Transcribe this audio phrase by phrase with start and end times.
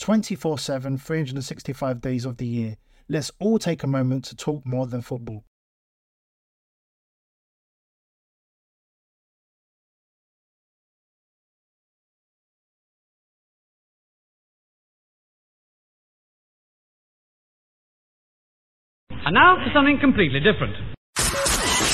[0.00, 2.76] 24 7, 365 days of the year.
[3.06, 5.44] Let's all take a moment to talk more than football.
[19.10, 20.99] And now for something completely different.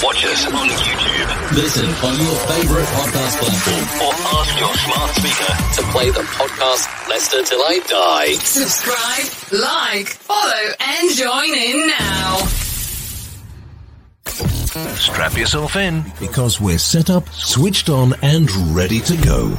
[0.02, 5.53] Watch us on YouTube Listen on your favorite podcast platform or ask your smart speaker
[5.75, 8.33] to play the podcast Leicester Till I Die.
[8.34, 12.36] Subscribe, like, follow, and join in now.
[14.97, 16.05] Strap yourself in.
[16.20, 19.56] Because we're set up, switched on, and ready to go.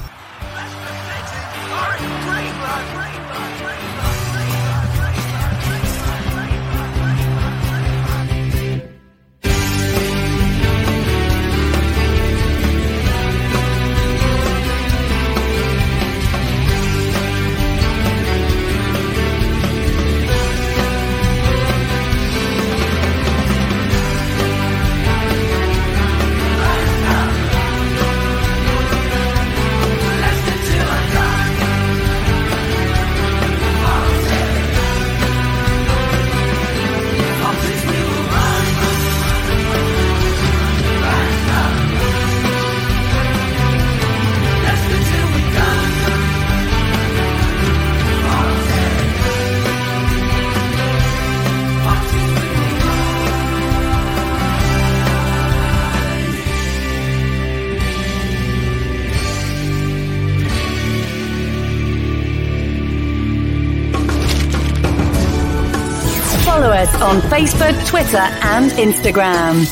[66.87, 69.65] Us on Facebook, Twitter, and Instagram.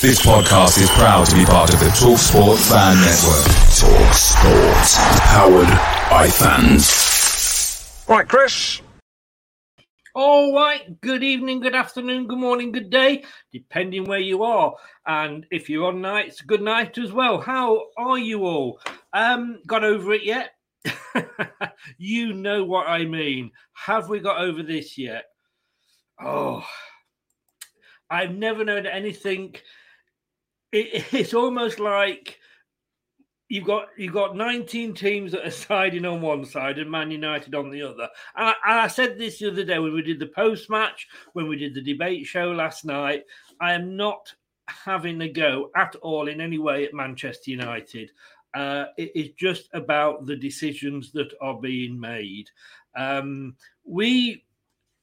[0.00, 3.44] This podcast is proud to be part of the TalkSport Fan Network.
[3.74, 8.04] TalkSport, powered by fans.
[8.08, 8.80] Right, Chris.
[10.14, 11.00] All right.
[11.00, 14.74] Good evening, good afternoon, good morning, good day, depending where you are.
[15.06, 17.40] And if you're on nights, good night as well.
[17.40, 18.80] How are you all?
[19.12, 20.50] Um, got over it yet?
[21.98, 23.50] you know what I mean.
[23.72, 25.24] Have we got over this yet?
[26.22, 26.66] Oh,
[28.10, 29.54] I've never known anything.
[30.72, 32.38] It, it's almost like
[33.48, 37.54] you've got you've got 19 teams that are siding on one side and Man United
[37.54, 38.08] on the other.
[38.36, 41.08] And I, and I said this the other day when we did the post match,
[41.32, 43.24] when we did the debate show last night.
[43.60, 44.32] I am not
[44.68, 48.10] having a go at all in any way at Manchester United.
[48.54, 52.48] Uh, it is just about the decisions that are being made.
[52.96, 54.44] Um, we,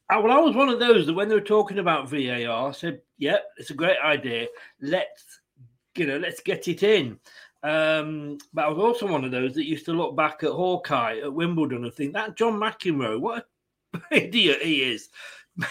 [0.09, 3.01] I, well, I was one of those that when they were talking about VAR, said,
[3.18, 4.47] "Yeah, it's a great idea.
[4.81, 5.42] Let's,
[5.95, 7.19] you know, let's get it in."
[7.63, 11.19] Um, but I was also one of those that used to look back at Hawkeye
[11.24, 13.48] at Wimbledon and think that John McEnroe, what
[13.94, 15.09] an idiot he is.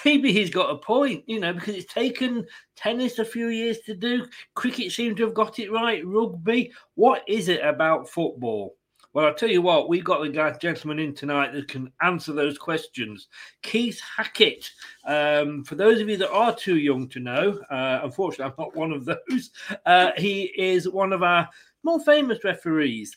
[0.04, 2.46] Maybe he's got a point, you know, because it's taken
[2.76, 4.26] tennis a few years to do.
[4.54, 6.02] Cricket seemed to have got it right.
[6.06, 6.72] Rugby.
[6.94, 8.76] What is it about football?
[9.14, 12.32] Well, I'll tell you what, we've got the guy, gentleman in tonight that can answer
[12.32, 13.28] those questions.
[13.62, 14.68] Keith Hackett.
[15.06, 18.74] Um, for those of you that are too young to know, uh, unfortunately, I'm not
[18.74, 19.50] one of those.
[19.86, 21.48] Uh, he is one of our
[21.84, 23.16] more famous referees.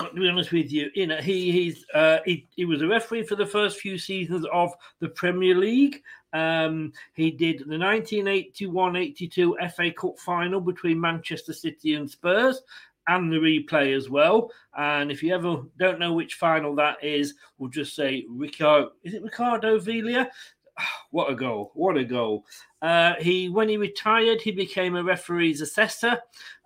[0.00, 2.88] Got to be honest with you, you know, he he's uh, he, he was a
[2.88, 6.02] referee for the first few seasons of the Premier League.
[6.32, 12.62] Um, he did the 1981-82 FA Cup final between Manchester City and Spurs,
[13.08, 14.50] and the replay as well.
[14.76, 18.92] And if you ever don't know which final that is, we'll just say Ricardo.
[19.02, 20.28] Is it Ricardo Villa?
[21.12, 21.72] What a goal!
[21.74, 22.44] What a goal!
[22.82, 26.18] Uh, he, when he retired, he became a referee's assessor,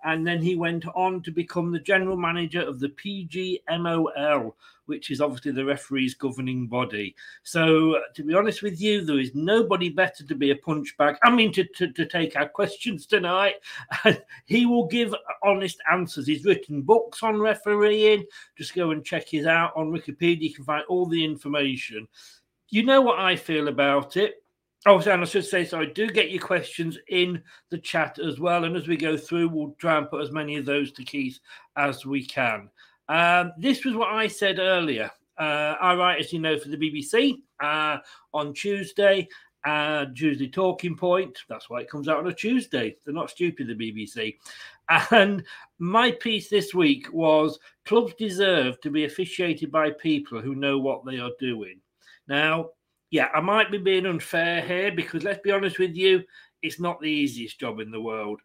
[0.03, 4.53] and then he went on to become the general manager of the PGMOL,
[4.85, 7.15] which is obviously the referees' governing body.
[7.43, 11.17] So, to be honest with you, there is nobody better to be a punchbag.
[11.23, 13.55] I mean, to, to, to take our questions tonight.
[14.45, 15.13] He will give
[15.43, 16.27] honest answers.
[16.27, 18.25] He's written books on refereeing.
[18.57, 20.41] Just go and check his out on Wikipedia.
[20.41, 22.07] You can find all the information.
[22.75, 24.43] You know what I feel about it.
[24.85, 28.37] Oh, and I should say, so I do get your questions in the chat as
[28.41, 28.65] well.
[28.65, 31.39] And as we go through, we'll try and put as many of those to Keith
[31.77, 32.69] as we can.
[33.07, 35.09] Um, this was what I said earlier.
[35.37, 37.99] Uh, I write, as you know, for the BBC uh,
[38.33, 39.29] on Tuesday,
[39.65, 41.45] uh, Tuesday Talking Point.
[41.47, 42.97] That's why it comes out on a Tuesday.
[43.05, 44.35] They're not stupid, the BBC.
[45.11, 45.45] And
[45.79, 51.05] my piece this week was clubs deserve to be officiated by people who know what
[51.05, 51.79] they are doing.
[52.27, 52.69] Now,
[53.11, 56.23] yeah, I might be being unfair here because let's be honest with you,
[56.61, 58.41] it's not the easiest job in the world.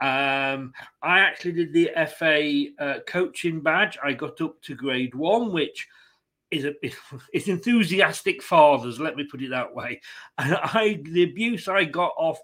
[0.00, 0.72] Um,
[1.02, 3.98] I actually did the FA uh, coaching badge.
[4.02, 5.86] I got up to grade one, which
[6.50, 6.74] is a
[7.32, 9.00] it's enthusiastic fathers.
[9.00, 10.00] Let me put it that way.
[10.38, 12.38] And I the abuse I got off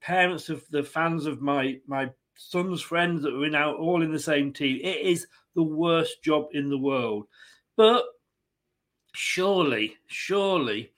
[0.00, 4.18] parents of the fans of my my son's friends that were out all in the
[4.18, 4.80] same team.
[4.82, 7.26] It is the worst job in the world,
[7.76, 8.04] but
[9.16, 10.92] surely, surely,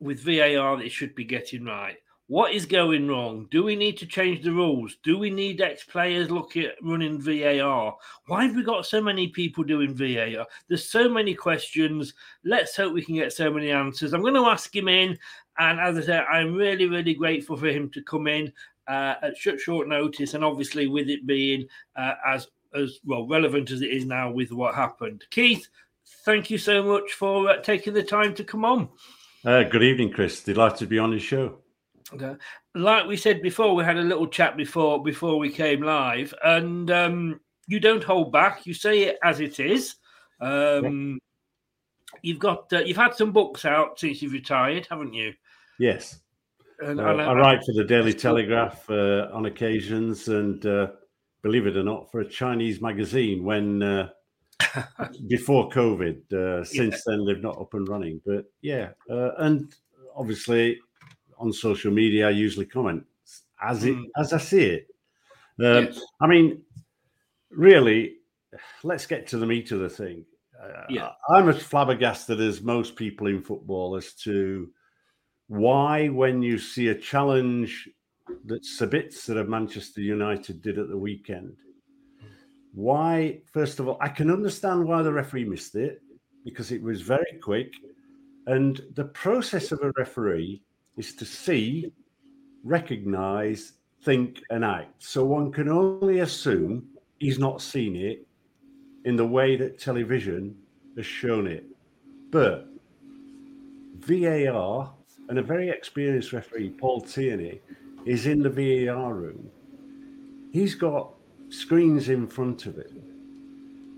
[0.00, 1.96] with VAR, it should be getting right.
[2.28, 3.46] What is going wrong?
[3.52, 4.96] Do we need to change the rules?
[5.04, 7.96] Do we need ex players looking at running VAR?
[8.26, 10.44] Why have we got so many people doing VAR?
[10.66, 12.14] There's so many questions.
[12.44, 14.12] Let's hope we can get so many answers.
[14.12, 15.16] I'm going to ask him in.
[15.58, 18.52] And as I said, I'm really, really grateful for him to come in
[18.88, 20.34] uh, at short, short notice.
[20.34, 24.52] And obviously, with it being uh, as as well relevant as it is now with
[24.52, 25.24] what happened.
[25.30, 25.68] Keith,
[26.26, 28.88] thank you so much for uh, taking the time to come on.
[29.44, 30.42] Uh, good evening, Chris.
[30.42, 31.58] Delighted to be on your show.
[32.12, 32.34] Okay.
[32.74, 36.90] Like we said before, we had a little chat before before we came live, and
[36.90, 38.66] um, you don't hold back.
[38.66, 39.94] You say it as it is.
[40.40, 42.18] Um, yeah.
[42.22, 45.32] You've got uh, you've had some books out since you've retired, haven't you?
[45.78, 46.20] Yes.
[46.80, 50.88] And, uh, and I, I, write for the Daily Telegraph uh, on occasions, and uh,
[51.42, 54.08] believe it or not, for a Chinese magazine when uh,
[55.28, 56.32] before COVID.
[56.32, 57.00] Uh, since yeah.
[57.06, 58.20] then, they've not up and running.
[58.24, 59.74] But yeah, uh, and
[60.14, 60.78] obviously
[61.38, 63.04] on social media, I usually comment
[63.62, 64.04] as it mm.
[64.16, 64.86] as I see it.
[65.58, 66.00] Um, yes.
[66.20, 66.62] I mean,
[67.50, 68.16] really,
[68.82, 70.24] let's get to the meat of the thing.
[70.62, 71.10] Uh, yeah.
[71.28, 74.70] I'm as flabbergasted as most people in football as to
[75.48, 77.88] why, when you see a challenge
[78.46, 81.56] that Sabitzer of Manchester United did at the weekend,
[82.76, 86.02] why, first of all, I can understand why the referee missed it
[86.44, 87.72] because it was very quick.
[88.46, 90.60] And the process of a referee
[90.98, 91.90] is to see,
[92.64, 95.02] recognize, think, and act.
[95.02, 96.86] So one can only assume
[97.18, 98.26] he's not seen it
[99.06, 100.54] in the way that television
[100.98, 101.64] has shown it.
[102.30, 102.68] But
[104.00, 104.92] VAR
[105.30, 107.62] and a very experienced referee, Paul Tierney,
[108.04, 109.50] is in the VAR room.
[110.52, 111.15] He's got
[111.48, 112.92] screens in front of it.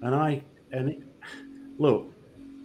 [0.02, 1.02] And I, and it,
[1.78, 2.12] look,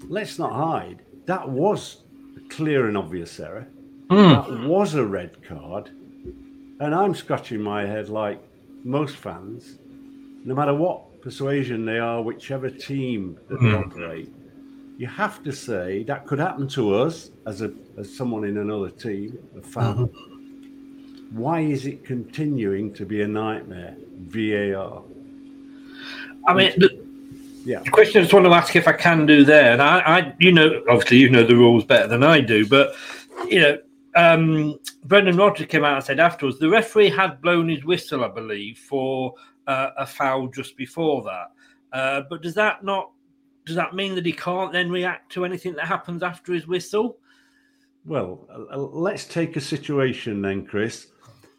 [0.07, 1.01] let's not hide.
[1.25, 2.03] That was
[2.37, 3.67] a clear and obvious error.
[4.09, 4.47] Mm.
[4.47, 5.89] That was a red card.
[6.79, 8.41] And I'm scratching my head like
[8.83, 9.79] most fans,
[10.43, 13.85] no matter what persuasion they are, whichever team that they mm.
[13.85, 14.33] operate,
[14.97, 18.89] you have to say that could happen to us as a as someone in another
[18.89, 19.95] team, a fan.
[19.95, 20.33] Mm-hmm
[21.33, 23.95] why is it continuing to be a nightmare?
[24.27, 25.03] VAR.
[26.47, 27.03] I mean, the,
[27.65, 27.79] yeah.
[27.79, 30.35] The question I just want to ask if I can do there, and I, I,
[30.39, 32.93] you know, obviously you know the rules better than I do, but
[33.47, 33.77] you know,
[34.15, 38.27] um, Brendan Rodgers came out and said afterwards the referee had blown his whistle, I
[38.27, 39.33] believe, for
[39.67, 41.51] uh, a foul just before that.
[41.97, 43.11] Uh, but does that not
[43.65, 47.17] does that mean that he can't then react to anything that happens after his whistle?
[48.05, 51.07] Well, uh, let's take a situation then, Chris.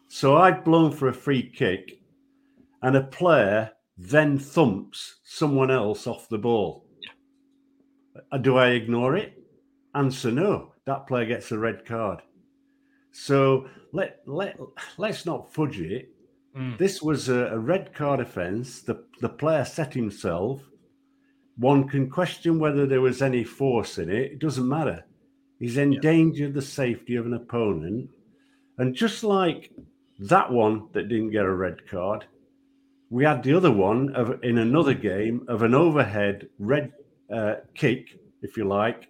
[0.07, 1.99] So I've blown for a free kick,
[2.85, 6.85] and a player then thumps someone else off the ball.
[8.31, 9.41] Uh, do I ignore it?
[9.95, 10.73] Answer no.
[10.85, 12.21] That player gets a red card.
[13.11, 14.59] So let let
[14.99, 16.09] let's not fudge it.
[16.55, 16.77] Mm.
[16.77, 18.83] This was a, a, red card offence.
[18.83, 20.61] The the player set himself.
[21.57, 24.33] one can question whether there was any force in it.
[24.33, 25.03] It doesn't matter.
[25.57, 28.11] He's endangered the safety of an opponent.
[28.77, 29.71] And just like
[30.19, 32.25] that one that didn't get a red card,
[33.09, 36.91] we had the other one of in another game of an overhead red
[37.33, 39.07] uh, kick, if you like.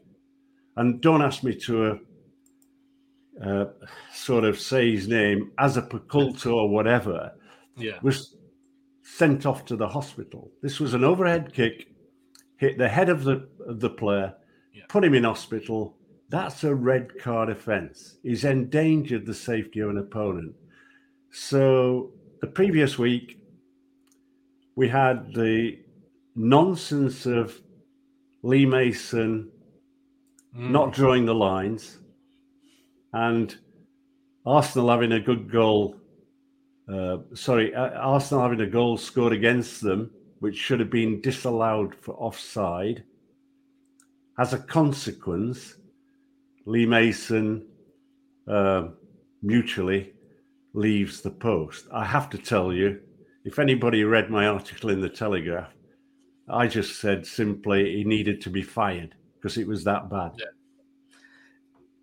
[0.77, 1.99] And don't ask me to
[3.41, 3.65] uh, uh,
[4.13, 7.31] sort of say his name as a Paculto or whatever.
[7.77, 7.99] Yeah.
[8.01, 8.35] Was
[9.03, 10.51] sent off to the hospital.
[10.61, 11.87] This was an overhead kick,
[12.57, 14.33] hit the head of the of the player,
[14.73, 14.83] Yeah.
[14.89, 15.97] put him in hospital.
[16.29, 18.17] That's a red card offence.
[18.23, 20.55] He's endangered the safety of an opponent.
[21.31, 22.11] So
[22.41, 23.39] the previous week,
[24.75, 25.79] we had the
[26.35, 27.59] nonsense of
[28.43, 29.51] Lee Mason
[30.53, 31.97] not drawing the lines
[33.13, 33.57] and
[34.45, 35.95] Arsenal having a good goal.
[36.91, 41.95] Uh, sorry, uh, Arsenal having a goal scored against them, which should have been disallowed
[41.95, 43.03] for offside.
[44.37, 45.75] As a consequence,
[46.65, 47.65] Lee Mason
[48.47, 48.89] uh,
[49.41, 50.13] mutually
[50.73, 51.87] leaves the post.
[51.91, 52.99] I have to tell you,
[53.45, 55.71] if anybody read my article in the Telegraph,
[56.49, 60.31] I just said simply he needed to be fired because it was that bad.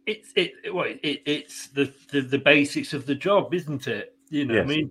[0.06, 4.16] It's it well, it, it's the, the the basics of the job, isn't it?
[4.30, 4.90] You know, I mean,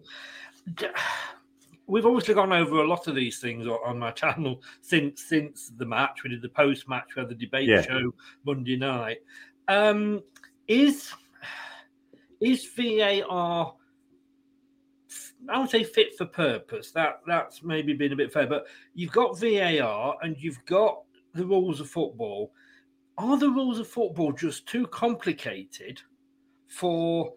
[1.88, 5.72] we've obviously gone over a lot of these things on, on my channel since since
[5.78, 6.24] the match.
[6.24, 7.82] We did the post match, we had the debate Yeah.
[7.82, 8.14] show
[8.46, 9.18] Monday night.
[9.68, 10.22] Um,
[10.68, 11.12] is
[12.42, 13.74] is VAR?
[15.52, 16.92] I would say fit for purpose.
[16.92, 21.02] That that's maybe been a bit fair, but you've got VAR and you've got
[21.34, 22.52] the rules of football.
[23.18, 26.02] Are the rules of football just too complicated
[26.68, 27.34] for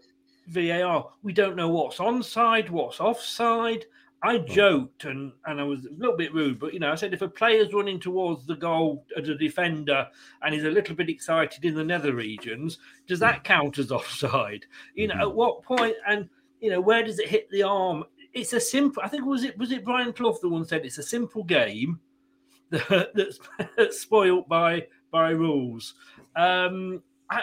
[0.49, 1.11] VAR?
[1.23, 3.85] We don't know what's onside, what's offside.
[4.23, 4.47] I hmm.
[4.47, 7.21] joked and, and I was a little bit rude, but you know, I said if
[7.21, 10.09] a player's running towards the goal as a defender
[10.41, 13.25] and he's a little bit excited in the nether regions, does hmm.
[13.25, 14.65] that count as offside?
[14.95, 15.21] You know, hmm.
[15.21, 16.29] at what point and
[16.65, 18.05] you know, where does it hit the arm?
[18.33, 20.97] It's a simple I think was it was it Brian Clough the one said it's
[20.97, 22.01] a simple game
[22.71, 23.39] that, that's,
[23.77, 25.93] that's spoiled by by rules.
[26.35, 27.43] Um, I,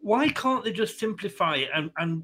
[0.00, 2.22] why can't they just simplify it and, and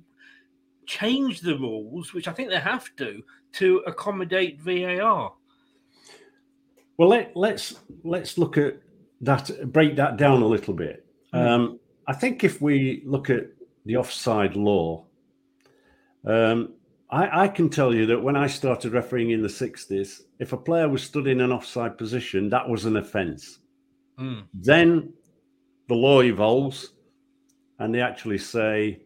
[0.86, 5.34] change the rules, which I think they have to, to accommodate VAR?
[6.96, 8.78] Well, let, let's let's look at
[9.20, 9.50] that.
[9.70, 11.04] Break that down a little bit.
[11.34, 13.48] Um, I think if we look at
[13.84, 15.04] the offside law,
[16.26, 16.74] um,
[17.10, 20.56] I, I can tell you that when I started refereeing in the '60s, if a
[20.56, 23.58] player was stood in an offside position, that was an offence.
[24.18, 24.44] Mm.
[24.54, 25.12] Then
[25.88, 26.92] the law evolves,
[27.78, 29.00] and they actually say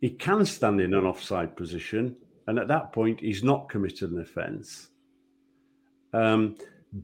[0.00, 2.16] he can stand in an offside position,
[2.46, 4.88] and at that point, he's not committed an offence.
[6.12, 6.56] Um,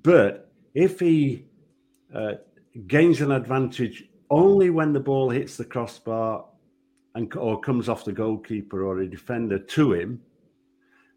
[0.02, 1.44] but if he
[2.14, 2.34] uh,
[2.86, 6.46] gains an advantage only when the ball hits the crossbar
[7.14, 10.20] and or comes off the goalkeeper or a defender to him,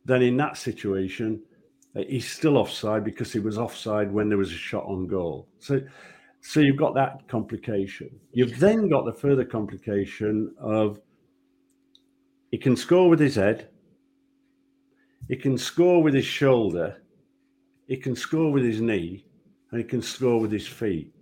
[0.03, 1.41] then in that situation,
[1.95, 5.47] uh, he's still offside because he was offside when there was a shot on goal.
[5.59, 5.81] So,
[6.41, 8.09] so you've got that complication.
[8.31, 10.99] You've then got the further complication of
[12.51, 13.69] he can score with his head,
[15.27, 17.01] he can score with his shoulder,
[17.87, 19.25] he can score with his knee,
[19.71, 21.14] and he can score with his feet.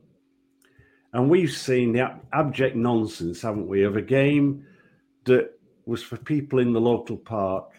[1.14, 4.66] And we've seen the abject nonsense, haven't we, of a game
[5.26, 5.52] that
[5.86, 7.70] was for people in the local park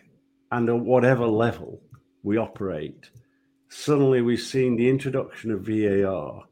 [0.53, 1.83] and at whatever level
[2.23, 3.11] we operate.
[3.69, 6.45] Suddenly we've seen the introduction of VAR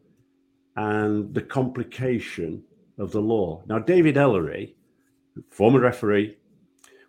[0.74, 2.64] and the complication
[2.98, 3.62] of the law.
[3.66, 4.74] Now, David Elleray,
[5.50, 6.36] former referee,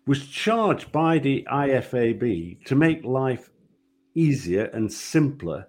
[0.06, 3.50] was charged by the IFAB to make life
[4.14, 5.66] easier and simpler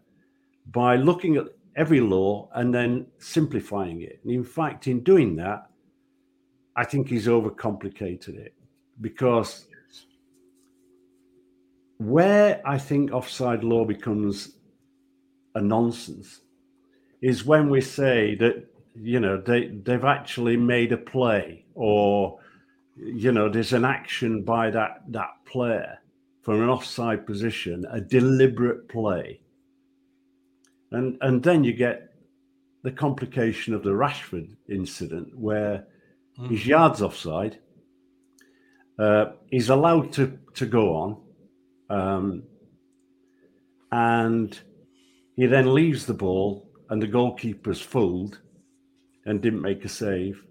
[0.67, 4.20] by looking at every law and then simplifying it.
[4.24, 5.67] And in fact, in doing that,
[6.75, 8.53] I think he's overcomplicated it
[9.01, 9.67] because
[11.98, 14.58] where I think offside law becomes
[15.55, 16.41] a nonsense
[17.22, 22.39] is when we say that you know they they've actually made a play or
[22.98, 25.98] you know there's an action by that that player
[26.41, 29.39] from an offside position a deliberate play
[30.95, 32.13] and and then you get
[32.83, 35.87] the complication of the Rashford incident where
[36.47, 37.59] he's yards offside.
[38.99, 41.17] Uh, he's allowed to to go on
[41.89, 42.43] um,
[43.91, 44.59] and
[45.35, 48.39] he then leaves the ball and the goalkeeper's fooled
[49.25, 50.43] and didn't make a save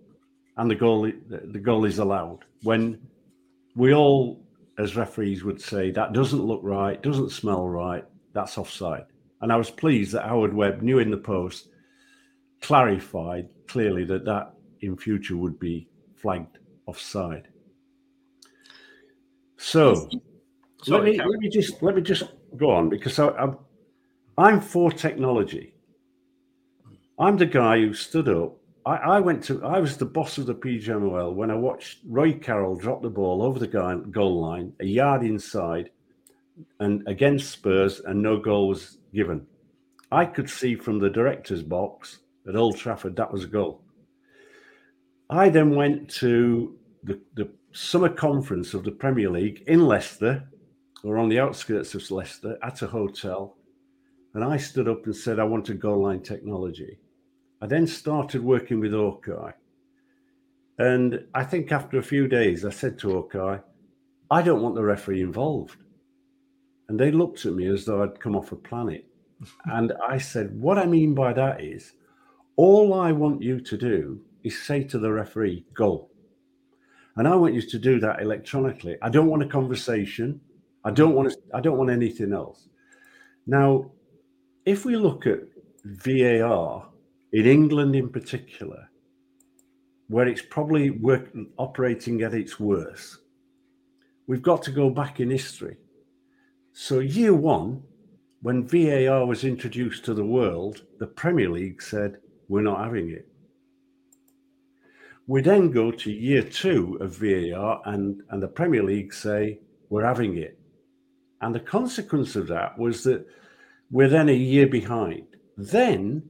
[0.57, 2.41] and the goal the goal is allowed.
[2.63, 3.01] When
[3.77, 4.45] we all
[4.79, 9.07] as referees would say that doesn't look right doesn't smell right that's offside
[9.45, 11.69] And I was pleased that Howard Webb new in the post,
[12.63, 17.49] clarified clearly that that in future would be flagged offside.
[19.59, 20.09] So
[20.87, 22.23] let me let me just let me just
[22.57, 23.59] go on because I, I'm
[24.39, 25.75] I'm for technology.
[27.19, 28.57] I'm the guy who stood up.
[28.87, 32.33] I, I went to I was the boss of the PGMOL when I watched Roy
[32.33, 33.67] Carroll drop the ball over the
[34.11, 35.91] goal line, a yard inside,
[36.81, 39.47] and against Spurs, and no goal was given.
[40.13, 43.81] I could see from the director's box at Old Trafford that was a goal.
[45.31, 50.45] I then went to the, the summer conference of the Premier League in Leicester,
[51.03, 53.57] or on the outskirts of Leicester, at a hotel,
[54.35, 56.99] and I stood up and said, I want a goal line technology.
[57.61, 59.53] I then started working with Hawkeye.
[60.79, 63.59] And I think after a few days, I said to Hawkeye,
[64.31, 65.77] I don't want the referee involved.
[66.89, 69.07] And they looked at me as though I'd come off a planet.
[69.67, 71.93] and I said, What I mean by that is,
[72.57, 76.09] all I want you to do is say to the referee, go.
[77.17, 78.97] And I want you to do that electronically.
[79.03, 80.41] I don't want a conversation.
[80.85, 82.69] I don't want to, I don't want anything else.
[83.47, 83.91] Now,
[84.67, 85.41] if we look at
[85.85, 86.87] VAR
[87.33, 88.89] in England in particular,
[90.09, 93.19] where it's probably work, operating at its worst,
[94.27, 95.77] we've got to go back in history.
[96.77, 97.85] So, year one,
[98.43, 103.29] when VAR was introduced to the world, the Premier League said, We're not having it.
[105.29, 110.05] We then go to year two of VAR, and, and the Premier League say, We're
[110.05, 110.59] having it.
[111.43, 113.25] And the consequence of that was that
[113.93, 115.29] we're then a year behind.
[115.57, 116.29] Then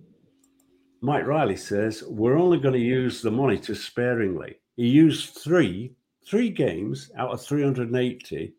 [1.01, 4.57] Mike Riley says, We're only going to use the monitor sparingly.
[4.77, 5.95] He used three,
[6.27, 8.53] three games out of 380.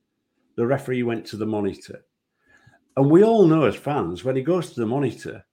[0.55, 2.05] The referee went to the monitor.
[2.97, 5.45] And we all know as fans, when he goes to the monitor,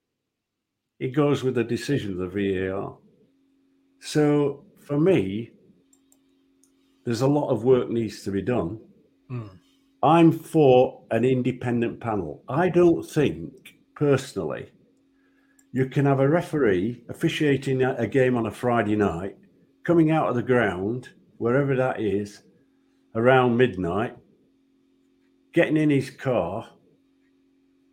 [0.99, 2.97] he goes with the decision of the VAR.
[3.99, 5.51] So for me,
[7.05, 8.79] there's a lot of work needs to be done.
[9.29, 9.49] Mm.
[10.01, 12.43] I'm for an independent panel.
[12.47, 14.71] I don't think, personally,
[15.71, 19.37] you can have a referee officiating a game on a Friday night,
[19.83, 22.43] coming out of the ground, wherever that is,
[23.15, 24.15] around midnight,
[25.53, 26.67] getting in his car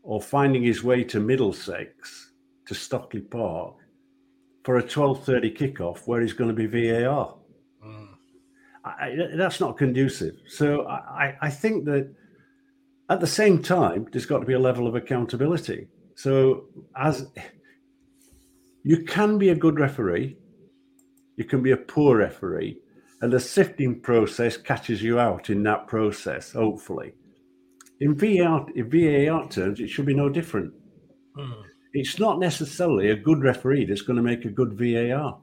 [0.02, 2.32] or finding his way to Middlesex
[2.66, 3.74] to Stockley Park
[4.64, 7.36] for a 12.30 kickoff where he's going to be VAR.
[7.84, 8.08] Mm.
[8.84, 10.36] I, that's not conducive.
[10.46, 12.14] So I, I think that
[13.10, 15.88] at the same time, there's got to be a level of accountability.
[16.14, 17.26] So as
[18.84, 20.36] you can be a good referee,
[21.36, 22.78] you can be a poor referee,
[23.20, 27.14] and the sifting process catches you out in that process, hopefully.
[28.00, 30.72] In VAR, in VAR terms, it should be no different.
[31.36, 35.38] Mm it's not necessarily a good referee that's going to make a good VAR.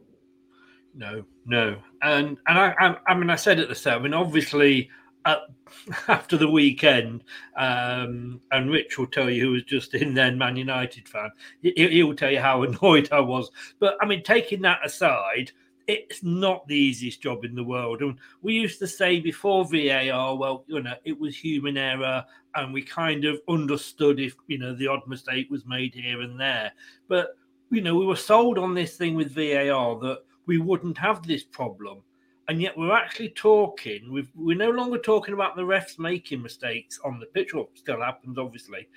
[0.96, 4.00] No, no, and and I, I, I mean, I said at the start.
[4.00, 4.89] I mean, obviously,
[5.26, 5.38] uh,
[6.08, 7.24] after the weekend,
[7.56, 11.30] um, and Rich will tell you who was just in then Man United fan.
[11.62, 13.52] He, he will tell you how annoyed I was.
[13.80, 15.52] But I mean, taking that aside,
[15.88, 18.02] it's not the easiest job in the world.
[18.02, 22.73] And we used to say before VAR, well, you know, it was human error, and
[22.73, 26.71] we kind of understood if you know the odd mistake was made here and there.
[27.08, 27.38] But
[27.69, 31.43] you know, we were sold on this thing with VAR that we wouldn't have this
[31.43, 32.02] problem.
[32.50, 36.97] And yet we're actually talking, we we're no longer talking about the refs making mistakes
[37.04, 38.88] on the pitch, well, still happens, obviously,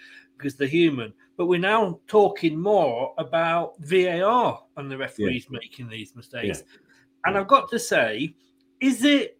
[0.40, 1.12] because they're human.
[1.36, 5.58] But we're now talking more about VAR and the referees yeah.
[5.60, 6.62] making these mistakes.
[6.66, 6.78] Yeah.
[7.26, 8.34] And I've got to say,
[8.80, 9.36] is it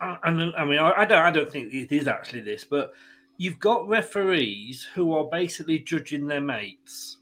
[0.00, 2.92] and I mean, I, don't, I don't think it is actually this, but
[3.36, 7.18] you've got referees who are basically judging their mates.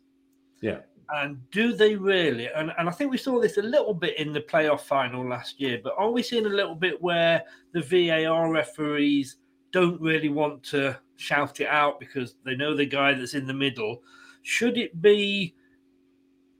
[0.60, 0.80] Yeah.
[1.08, 2.48] And do they really?
[2.48, 5.60] And, and I think we saw this a little bit in the playoff final last
[5.60, 7.42] year, but are we seeing a little bit where
[7.72, 9.36] the VAR referees
[9.72, 13.54] don't really want to shout it out because they know the guy that's in the
[13.54, 14.02] middle?
[14.42, 15.54] Should it be,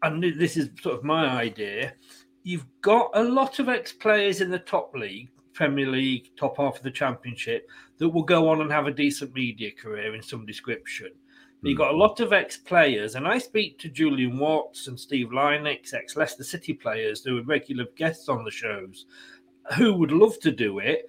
[0.03, 1.95] and this is sort of my idea,
[2.43, 6.77] you've got a lot of ex players in the top league Premier League, top half
[6.77, 10.45] of the Championship, that will go on and have a decent media career in some
[10.45, 11.09] description.
[11.63, 12.01] But you've got a hmm.
[12.01, 16.45] lot of ex players, and I speak to Julian Watts and Steve Lynex, ex Leicester
[16.45, 19.07] City players who are regular guests on the shows,
[19.77, 21.09] who would love to do it.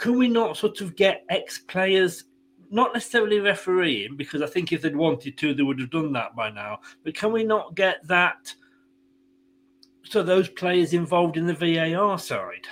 [0.00, 2.24] Can we not sort of get ex players,
[2.70, 6.34] not necessarily refereeing, because I think if they'd wanted to, they would have done that
[6.34, 8.54] by now, but can we not get that?
[10.04, 12.66] So those players involved in the VAR side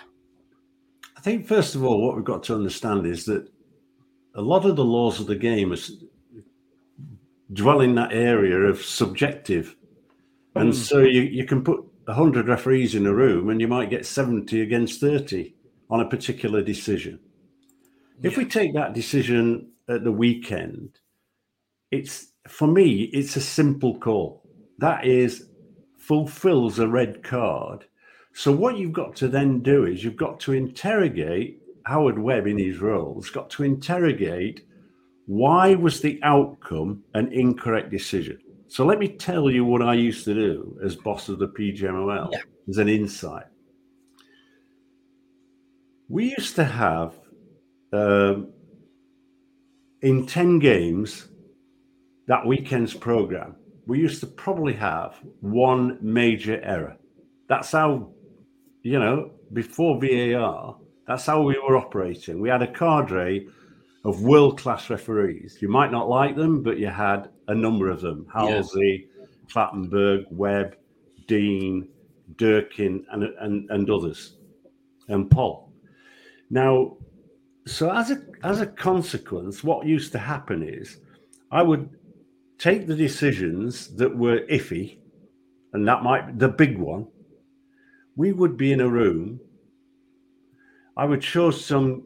[1.16, 3.50] I think first of all, what we've got to understand is that
[4.35, 6.04] a lot of the laws of the game is
[7.52, 9.74] dwell in that area of subjective.
[10.54, 10.74] And Mm.
[10.74, 14.61] so you, you can put 100 referees in a room and you might get 70
[14.61, 15.54] against 30
[15.88, 17.18] on a particular decision.
[18.22, 20.99] If we take that decision at the weekend,
[21.90, 24.42] it's for me, it's a simple call.
[24.79, 25.49] That is
[25.99, 27.85] fulfills a red card.
[28.35, 32.59] So what you've got to then do is you've got to interrogate Howard Webb in
[32.59, 34.64] his role, has got to interrogate
[35.27, 38.38] why was the outcome an incorrect decision?
[38.68, 42.33] So let me tell you what I used to do as boss of the PGMOL
[42.68, 43.47] as an insight.
[46.09, 47.14] We used to have
[47.92, 48.53] um,
[50.04, 51.28] in 10 games
[52.26, 56.96] that weekend's program, we used to probably have one major error.
[57.48, 58.10] That's how,
[58.82, 62.38] you know, before VAR, that's how we were operating.
[62.38, 63.48] We had a cadre
[64.04, 65.56] of world class referees.
[65.62, 69.08] You might not like them, but you had a number of them Halsey,
[69.50, 70.76] Clattenburg, Webb,
[71.26, 71.88] Dean,
[72.36, 74.36] Durkin, and, and, and others,
[75.08, 75.72] and Paul.
[76.50, 76.98] Now,
[77.66, 80.98] so as a as a consequence, what used to happen is
[81.50, 81.88] I would
[82.59, 84.98] take the decisions that were iffy,
[85.72, 87.07] and that might be the big one.
[88.16, 89.40] We would be in a room.
[90.96, 92.05] I would show some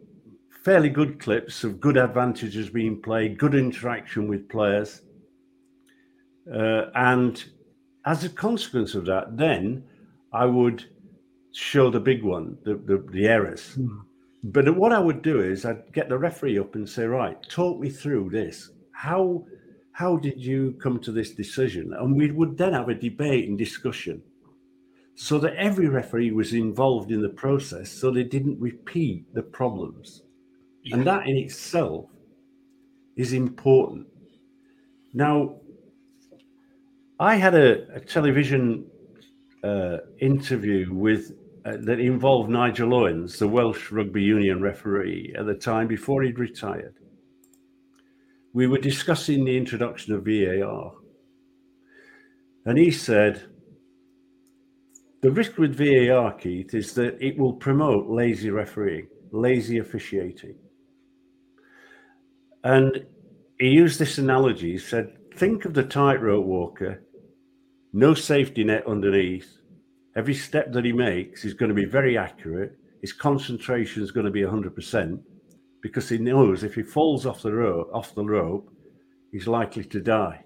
[0.65, 5.03] fairly good clips of good advantages being played, good interaction with players.
[6.51, 7.45] Uh, and
[8.07, 9.85] as a consequence of that, then
[10.33, 10.85] I would
[11.53, 13.79] show the big one, the, the, the errors.
[14.43, 17.81] But what I would do is I'd get the referee up and say, right, talk
[17.81, 18.71] me through this.
[18.93, 19.45] How
[19.93, 21.93] how did you come to this decision?
[21.93, 24.23] And we would then have a debate and discussion
[25.17, 30.23] so that every referee was involved in the process so they didn't repeat the problems.
[30.93, 32.07] And that in itself
[33.17, 34.07] is important.
[35.13, 35.57] Now,
[37.19, 38.87] I had a, a television
[39.65, 41.33] uh, interview with
[41.65, 46.39] uh, that involved Nigel Owens, the Welsh Rugby Union referee, at the time before he'd
[46.39, 46.95] retired.
[48.53, 50.95] We were discussing the introduction of VAR,
[52.65, 53.43] and he said,
[55.21, 60.57] "The risk with VAR, Keith, is that it will promote lazy refereeing, lazy officiating."
[62.65, 63.07] And
[63.59, 64.73] he used this analogy.
[64.73, 67.03] He said, "Think of the tightrope walker,
[67.93, 69.58] no safety net underneath."
[70.19, 72.77] Every step that he makes is going to be very accurate.
[73.03, 75.21] His concentration is going to be 100%
[75.81, 78.69] because he knows if he falls off the rope, off the rope,
[79.31, 80.45] he's likely to die.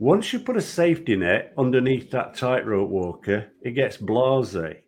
[0.00, 4.78] Once you put a safety net underneath that tightrope walker, it gets blasé.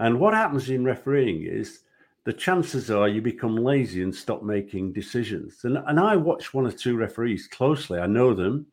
[0.00, 1.84] And what happens in refereeing is
[2.24, 5.60] the chances are you become lazy and stop making decisions.
[5.62, 8.00] And, and I watch one or two referees closely.
[8.00, 8.66] I know them.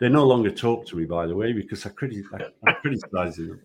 [0.00, 3.60] They no longer talk to me, by the way, because I, criti- I, them.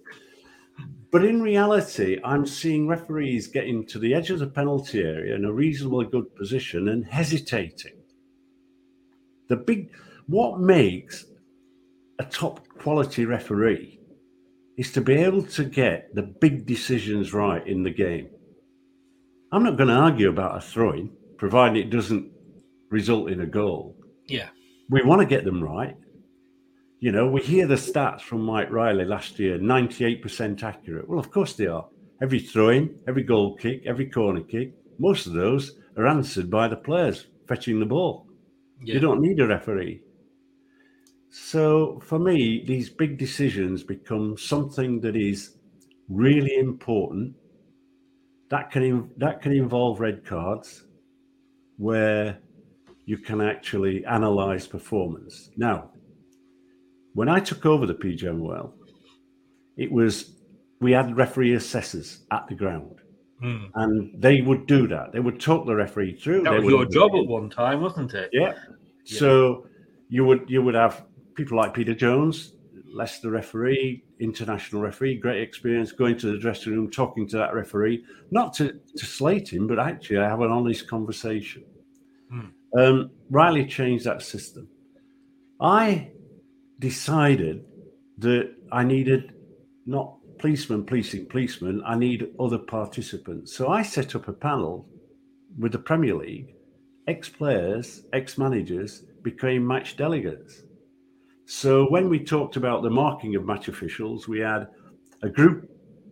[1.12, 5.46] But in reality, I'm seeing referees getting to the edge of the penalty area in
[5.46, 7.94] a reasonably good position and hesitating.
[9.48, 9.92] The big,
[10.26, 11.26] what makes
[12.18, 14.00] a top quality referee
[14.78, 18.30] is to be able to get the big decisions right in the game.
[19.52, 22.32] I'm not going to argue about a throwing, provided it doesn't
[22.90, 23.96] result in a goal.
[24.28, 24.50] Yeah.
[24.90, 25.96] We want to get them right.
[27.04, 31.10] You know, we hear the stats from Mike Riley last year 98% accurate.
[31.10, 31.86] Well, of course they are.
[32.22, 36.70] Every throw in, every goal kick, every corner kick, most of those are answered by
[36.70, 38.26] the players fetching the ball.
[38.82, 38.94] Yeah.
[38.94, 40.00] You don't need a referee.
[41.30, 45.58] So for me, these big decisions become something that is
[46.08, 47.36] really important.
[48.48, 50.86] That can that can involve red cards,
[51.76, 52.40] where
[53.04, 55.50] you can actually analyze performance.
[55.58, 55.90] Now,
[57.14, 58.72] when I took over the PGMOL,
[59.78, 60.36] it was
[60.80, 63.00] we had referee assessors at the ground,
[63.42, 63.66] Hmm.
[63.76, 65.12] and they would do that.
[65.12, 66.44] They would talk the referee through.
[66.44, 68.30] That they was your job at one time, wasn't it?
[68.32, 68.54] yeah.
[69.06, 69.68] So
[70.10, 72.54] you would you would have people like Peter Jones,
[72.94, 78.04] Leicester referee, international referee, great experience going to the dressing room, talking to that referee,
[78.32, 81.64] not to, to slate him, but actually have an honest conversation.
[82.78, 84.68] Um, Riley changed that system.
[85.60, 86.12] I
[86.84, 87.64] decided
[88.18, 89.34] that I needed
[89.86, 93.56] not policemen policing policemen, I need other participants.
[93.56, 94.86] So I set up a panel
[95.58, 96.56] with the Premier League
[97.08, 100.64] ex players, ex managers became match delegates.
[101.46, 104.68] So when we talked about the marking of match officials, we had
[105.22, 105.70] a group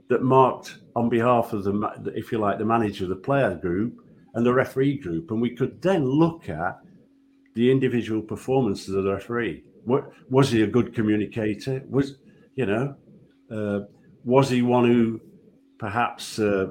[0.09, 1.73] that marked on behalf of the,
[2.15, 3.93] if you like, the manager, the player group,
[4.35, 6.79] and the referee group, and we could then look at
[7.55, 9.63] the individual performances of the referee.
[9.85, 11.83] What was he a good communicator?
[11.89, 12.15] Was
[12.55, 12.95] you know,
[13.49, 13.81] uh,
[14.23, 15.21] was he one who
[15.77, 16.67] perhaps uh,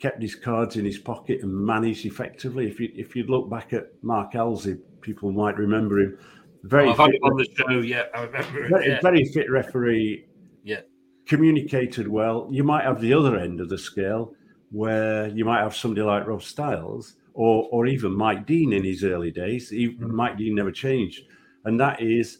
[0.00, 2.68] kept his cards in his pocket and managed effectively?
[2.68, 6.18] If you if you look back at Mark Halsey, people might remember him.
[6.64, 7.78] Very oh, him on the show.
[7.78, 8.68] Yeah, I remember.
[8.68, 9.00] Very, yeah.
[9.00, 10.26] very fit referee.
[10.64, 10.80] Yeah,
[11.26, 12.48] communicated well.
[12.50, 14.34] You might have the other end of the scale
[14.70, 19.04] where you might have somebody like Rob Styles or or even Mike Dean in his
[19.04, 19.72] early days.
[19.72, 20.16] Even mm-hmm.
[20.16, 21.22] Mike Dean never changed,
[21.64, 22.38] and that is,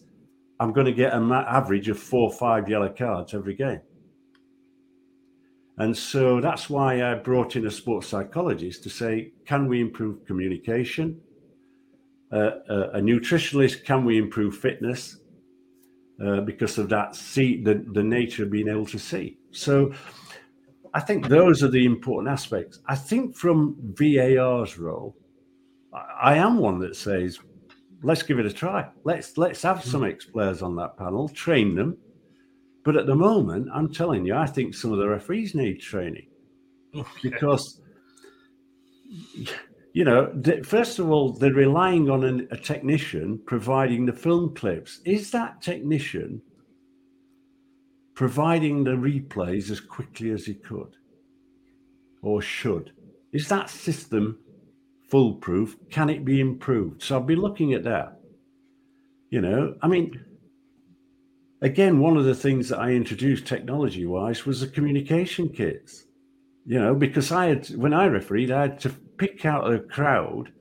[0.59, 3.81] I'm going to get an average of four or five yellow cards every game.
[5.79, 10.25] And so that's why I brought in a sports psychologist to say, can we improve
[10.25, 11.21] communication?
[12.33, 15.19] Uh, uh, a nutritionalist, can we improve fitness?
[16.25, 19.37] Uh, because of that, see the, the nature of being able to see.
[19.51, 19.93] So
[20.95, 22.81] I think those are the important aspects.
[22.87, 25.15] I think from VAR's role,
[25.93, 27.39] I, I am one that says,
[28.03, 28.89] let's give it a try.
[29.05, 30.11] Let's let's have some mm-hmm.
[30.11, 31.97] ex players on that panel, train them,
[32.87, 36.29] but at the moment, I'm telling you, I think some of the referees need training
[36.95, 37.11] oh, okay.
[37.21, 37.81] because,
[39.93, 40.33] you know,
[40.63, 45.01] first of all, they're relying on an, a technician providing the film clips.
[45.05, 46.41] Is that technician
[48.15, 50.95] providing the replays as quickly as he could
[52.23, 52.93] or should?
[53.33, 54.39] Is that system
[55.09, 55.77] foolproof?
[55.91, 57.03] Can it be improved?
[57.03, 58.21] So I'll be looking at that.
[59.31, 60.25] You know, I mean,
[61.63, 66.05] again, one of the things that I introduced technology wise was the communication kits.
[66.65, 70.53] You know, because I had, when I refereed, I had to pick out a crowd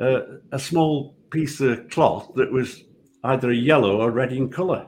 [0.00, 0.20] uh,
[0.52, 2.84] a small piece of cloth that was
[3.24, 4.86] either a yellow or red in color.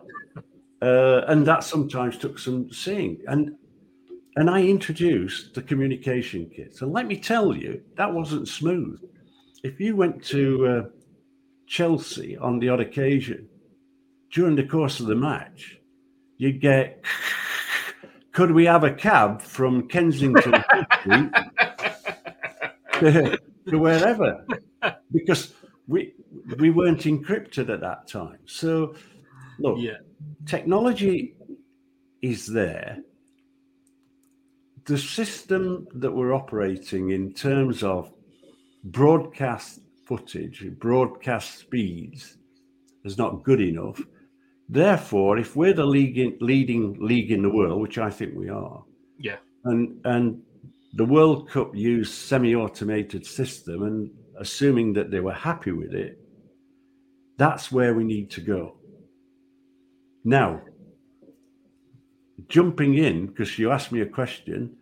[0.83, 3.19] Uh, and that sometimes took some seeing.
[3.27, 3.57] And
[4.41, 6.81] and I introduced the communication kits.
[6.81, 8.99] And let me tell you, that wasn't smooth.
[9.63, 10.85] If you went to uh,
[11.67, 13.51] Chelsea on the odd occasion,
[14.33, 15.79] during the course of the match,
[16.39, 17.05] you'd get,
[18.33, 20.53] could we have a cab from Kensington
[22.95, 24.47] to, to wherever?
[25.13, 25.53] Because
[25.87, 26.15] we
[26.57, 28.39] we weren't encrypted at that time.
[28.47, 28.95] So,
[29.59, 29.99] look, yeah.
[30.47, 31.35] technology
[32.23, 33.01] is there.
[34.91, 38.13] The system that we're operating in terms of
[38.83, 42.39] broadcast footage, broadcast speeds,
[43.05, 44.03] is not good enough.
[44.69, 48.49] Therefore, if we're the league in, leading league in the world, which I think we
[48.49, 48.83] are,
[49.17, 50.43] yeah, and and
[50.95, 56.19] the World Cup used semi-automated system, and assuming that they were happy with it,
[57.37, 58.75] that's where we need to go.
[60.25, 60.63] Now,
[62.49, 64.77] jumping in because you asked me a question,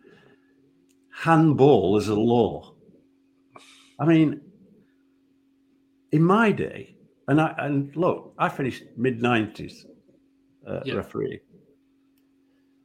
[1.19, 2.73] handball is a law.
[3.99, 4.41] I mean,
[6.13, 6.95] in my day,
[7.27, 9.85] and I and look, I finished mid nineties
[10.65, 10.95] uh, yeah.
[10.95, 11.41] referee,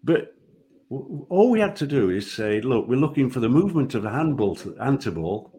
[0.02, 0.34] but
[0.90, 4.04] w- all we had to do is say, look, we're looking for the movement of
[4.04, 5.52] a handball to antiball,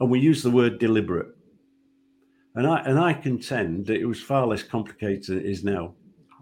[0.00, 1.28] and we use the word deliberate.
[2.56, 5.94] And I and I contend that it was far less complicated than it is now,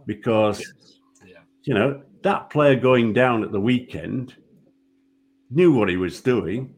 [0.07, 0.98] because yes.
[1.26, 1.42] yeah.
[1.64, 4.37] you know that player going down at the weekend
[5.55, 6.75] knew what he was doing.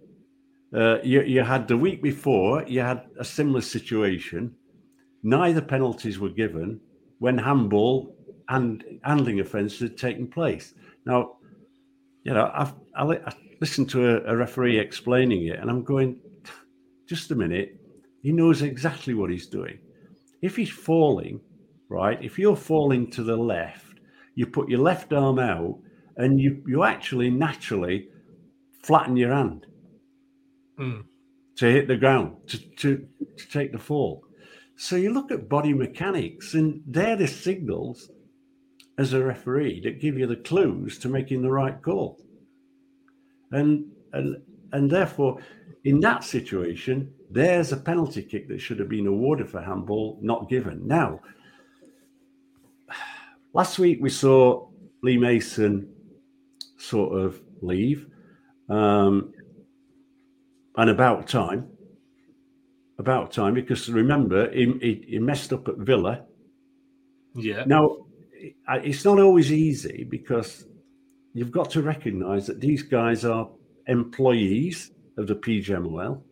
[0.74, 4.54] Uh, you, you had the week before, you had a similar situation
[5.26, 6.80] Neither penalties were given
[7.18, 8.14] when handball
[8.48, 10.72] and handling offences had taken place.
[11.04, 11.38] Now,
[12.22, 16.20] you know, I've, I, I listened to a, a referee explaining it, and I'm going,
[17.08, 17.76] just a minute.
[18.22, 19.80] He knows exactly what he's doing.
[20.42, 21.40] If he's falling,
[21.88, 23.98] right, if you're falling to the left,
[24.36, 25.76] you put your left arm out
[26.18, 28.10] and you, you actually naturally
[28.86, 29.66] flatten your hand
[30.78, 31.02] mm.
[31.56, 34.22] to hit the ground, to, to, to take the fall.
[34.76, 38.10] So you look at body mechanics, and they're the signals
[38.98, 42.20] as a referee that give you the clues to making the right call.
[43.50, 44.36] And and
[44.72, 45.38] and therefore,
[45.84, 50.48] in that situation, there's a penalty kick that should have been awarded for handball, not
[50.48, 50.86] given.
[50.86, 51.20] Now,
[53.52, 54.68] last week we saw
[55.02, 55.92] Lee Mason
[56.78, 58.06] sort of leave,
[58.68, 59.32] um,
[60.76, 61.68] and about time
[62.98, 66.24] about time because remember he, he, he messed up at Villa.
[67.34, 67.64] Yeah.
[67.66, 68.06] Now
[68.68, 70.66] it's not always easy because
[71.34, 73.50] you've got to recognise that these guys are
[73.86, 76.22] employees of the PGMOL.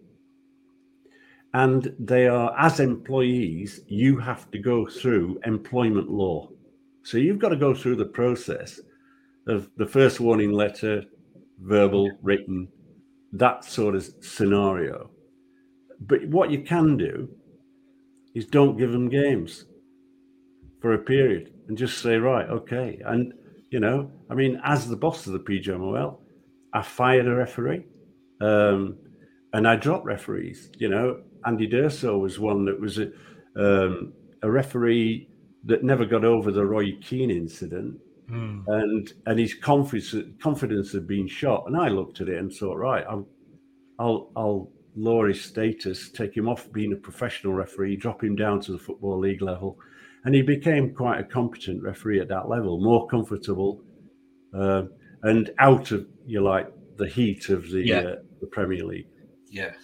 [1.52, 6.48] And they are, as employees, you have to go through employment law.
[7.04, 8.80] So you've got to go through the process
[9.46, 11.04] of the first warning letter,
[11.60, 12.68] verbal, written,
[13.32, 15.10] that sort of scenario.
[16.00, 17.28] But what you can do,
[18.34, 19.64] is don't give them games
[20.80, 23.00] for a period and just say, right, okay.
[23.06, 23.32] And,
[23.70, 26.18] you know, I mean, as the boss of the PGMOL,
[26.72, 27.86] I fired a referee
[28.40, 28.98] um,
[29.52, 30.70] and I dropped referees.
[30.78, 33.10] You know, Andy D'Urso was one that was a,
[33.56, 34.12] um,
[34.42, 35.28] a referee
[35.66, 37.98] that never got over the Roy Keane incident.
[38.30, 38.64] Mm.
[38.66, 42.76] And and his confidence confidence had been shot, and I looked at it and thought,
[42.76, 43.28] right, I'll
[43.98, 48.60] I'll I'll lower his status, take him off being a professional referee, drop him down
[48.60, 49.78] to the football league level,
[50.24, 53.82] and he became quite a competent referee at that level, more comfortable,
[54.56, 54.84] uh,
[55.24, 57.98] and out of you like the heat of the yeah.
[57.98, 59.08] uh, the Premier League.
[59.50, 59.74] Yes.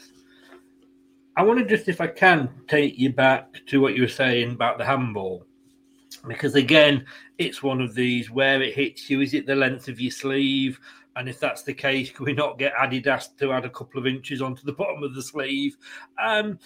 [1.36, 4.52] I want to just, if I can, take you back to what you were saying
[4.52, 5.46] about the handball,
[6.26, 7.06] because again,
[7.38, 9.20] it's one of these where it hits you.
[9.20, 10.78] Is it the length of your sleeve?
[11.16, 14.06] And if that's the case, can we not get Adidas to add a couple of
[14.06, 15.76] inches onto the bottom of the sleeve?
[16.22, 16.58] Um,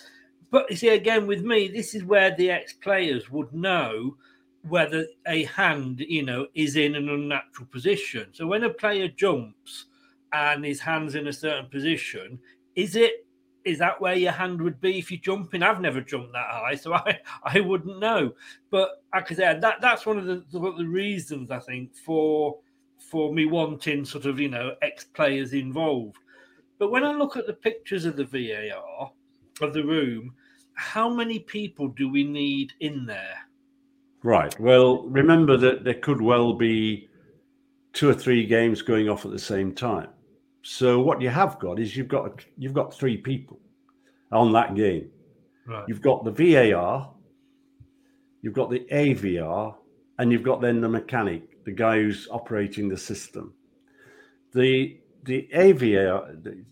[0.51, 4.17] but you see, again, with me, this is where the ex players would know
[4.69, 8.29] whether a hand, you know, is in an unnatural position.
[8.33, 9.87] So when a player jumps
[10.33, 12.39] and his hand's in a certain position,
[12.75, 13.27] is it
[13.65, 15.63] is that where your hand would be if you're jumping?
[15.63, 18.33] I've never jumped that high, so I, I wouldn't know.
[18.71, 22.59] But like I said, that that's one of the, the, the reasons I think for
[22.99, 26.19] for me wanting sort of you know ex players involved.
[26.79, 29.11] But when I look at the pictures of the VAR
[29.61, 30.35] of the room,
[30.75, 33.39] how many people do we need in there?
[34.23, 34.59] Right.
[34.59, 37.09] Well, remember that there could well be
[37.93, 40.09] two or three games going off at the same time.
[40.65, 43.61] So what you have got is you've got you've got three people
[44.33, 45.11] on that game.
[45.67, 45.85] Right.
[45.87, 47.13] You've got the VAR,
[48.41, 49.75] you've got the AVR,
[50.19, 53.53] and you've got then the mechanic, the guy who's operating the system.
[54.55, 56.65] The the AVR, the,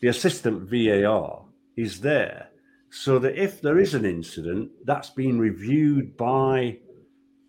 [0.00, 1.44] the assistant VAR,
[1.76, 2.48] is there
[2.88, 6.78] so that if there is an incident, that's been reviewed by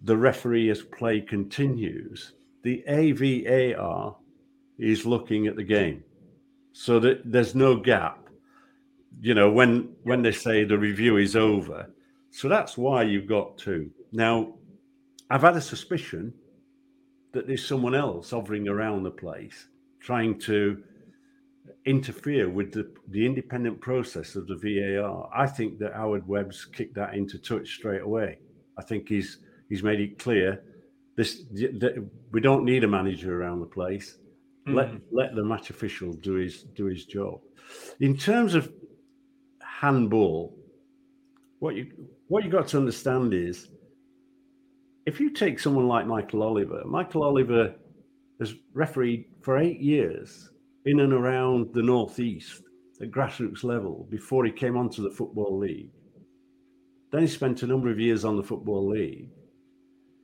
[0.01, 2.33] the referee as play continues.
[2.63, 4.15] The AVAR
[4.77, 6.03] is looking at the game
[6.73, 8.29] so that there's no gap.
[9.21, 11.89] You know, when when they say the review is over.
[12.31, 13.89] So that's why you've got two.
[14.11, 14.55] Now,
[15.29, 16.33] I've had a suspicion
[17.31, 19.67] that there's someone else hovering around the place
[20.01, 20.83] trying to
[21.85, 25.29] interfere with the, the independent process of the VAR.
[25.33, 28.37] I think that Howard Webb's kicked that into touch straight away.
[28.77, 30.61] I think he's he's made it clear
[31.15, 34.17] this that we don't need a manager around the place.
[34.67, 34.75] Mm.
[34.75, 37.41] Let let the match official do his do his job.
[37.99, 38.71] In terms of
[39.61, 40.57] handball,
[41.59, 41.91] what you
[42.27, 43.69] what you got to understand is
[45.05, 47.75] if you take someone like Michael Oliver, Michael Oliver
[48.39, 50.49] has refereed for eight years
[50.85, 52.63] in and around the northeast
[53.01, 55.91] at grassroots level before he came onto the football league.
[57.11, 59.29] Then he spent a number of years on the football league,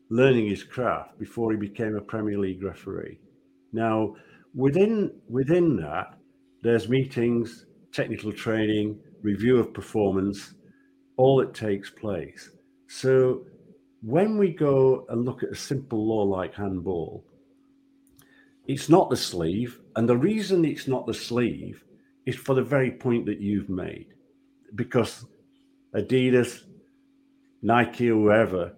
[0.09, 3.19] learning his craft before he became a Premier League referee.
[3.71, 4.15] Now,
[4.53, 6.17] within within that,
[6.63, 10.53] there's meetings, technical training, review of performance,
[11.17, 12.51] all that takes place.
[12.87, 13.45] So
[14.01, 17.23] when we go and look at a simple law like handball,
[18.67, 19.79] it's not the sleeve.
[19.95, 21.83] And the reason it's not the sleeve
[22.25, 24.07] is for the very point that you've made.
[24.75, 25.25] Because
[25.95, 26.63] Adidas,
[27.61, 28.73] Nike, or whoever,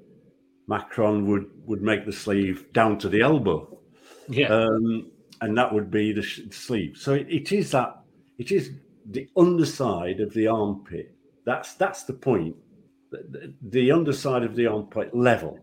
[0.68, 3.78] Macron would, would make the sleeve down to the elbow.
[4.28, 4.48] Yeah.
[4.48, 6.98] Um, and that would be the sleeve.
[6.98, 8.02] So it, it is that,
[8.38, 8.72] it is
[9.10, 11.16] the underside of the armpit.
[11.46, 12.56] That's that's the point.
[13.12, 15.60] The, the underside of the armpit level.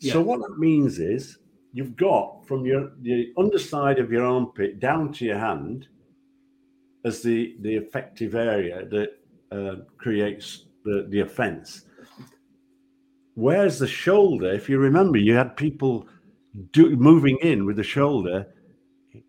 [0.00, 0.12] Yeah.
[0.14, 1.38] So what that means is
[1.72, 5.88] you've got from your the underside of your armpit down to your hand
[7.04, 9.10] as the the effective area that
[9.50, 11.84] uh, creates the the offence.
[13.34, 16.08] Where's the shoulder, if you remember, you had people
[16.72, 18.46] do, moving in with the shoulder,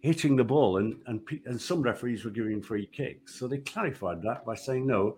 [0.02, 3.36] hitting the ball, and and and some referees were giving free kicks.
[3.36, 5.18] So they clarified that by saying no,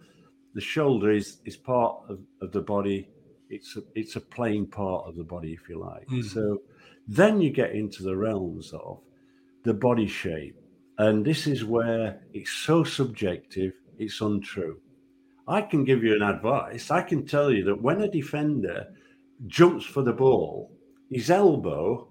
[0.54, 3.08] the shoulder is is part of, of the body.
[3.50, 6.08] It's a, it's a playing part of the body, if you like.
[6.08, 6.24] Mm.
[6.24, 6.62] So
[7.08, 9.00] then you get into the realms of
[9.63, 10.56] the body shape.
[10.98, 14.80] And this is where it's so subjective, it's untrue.
[15.48, 16.92] I can give you an advice.
[16.92, 18.88] I can tell you that when a defender
[19.48, 20.72] jumps for the ball,
[21.10, 22.08] his elbow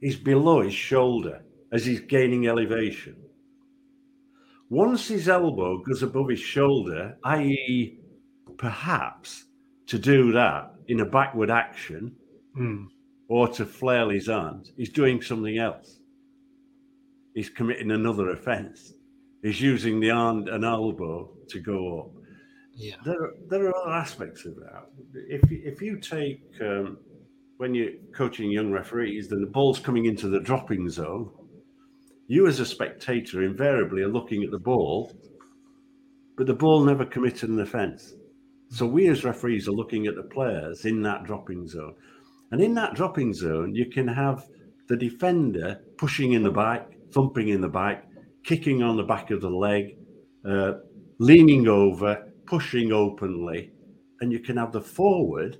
[0.00, 1.42] is below his shoulder
[1.72, 3.16] as he's gaining elevation.
[4.68, 7.98] Once his elbow goes above his shoulder, i.e.,
[8.56, 9.46] perhaps
[9.86, 12.14] to do that in a backward action,
[12.56, 12.86] mm
[13.30, 16.00] or to flail his arms, he's doing something else.
[17.32, 18.92] He's committing another offence.
[19.40, 22.22] He's using the arm and elbow to go up.
[22.74, 22.96] Yeah.
[23.04, 24.86] There, there are other aspects of that.
[25.14, 26.98] If if you take um,
[27.58, 31.30] when you're coaching young referees, then the ball's coming into the dropping zone.
[32.30, 35.12] You, as a spectator, invariably are looking at the ball,
[36.36, 38.14] but the ball never committed an offence.
[38.68, 41.96] So we, as referees, are looking at the players in that dropping zone,
[42.52, 44.46] and in that dropping zone, you can have
[44.88, 48.06] the defender pushing in the back, thumping in the back,
[48.44, 49.96] kicking on the back of the leg,
[50.48, 50.74] uh,
[51.18, 53.72] leaning over, pushing openly,
[54.20, 55.58] and you can have the forward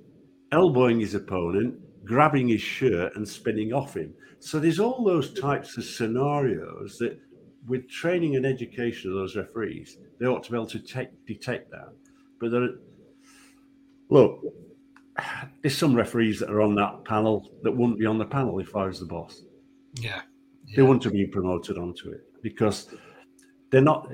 [0.53, 4.13] elbowing his opponent, grabbing his shirt and spinning off him.
[4.39, 7.19] So there's all those types of scenarios that,
[7.67, 11.69] with training and education of those referees, they ought to be able to take, detect
[11.71, 11.93] that.
[12.39, 12.69] But there,
[14.09, 14.41] look,
[15.61, 18.75] there's some referees that are on that panel that wouldn't be on the panel if
[18.75, 19.43] I was the boss.
[19.95, 20.21] Yeah,
[20.65, 20.75] yeah.
[20.77, 22.87] they wouldn't have been promoted onto it because
[23.69, 24.11] they're not.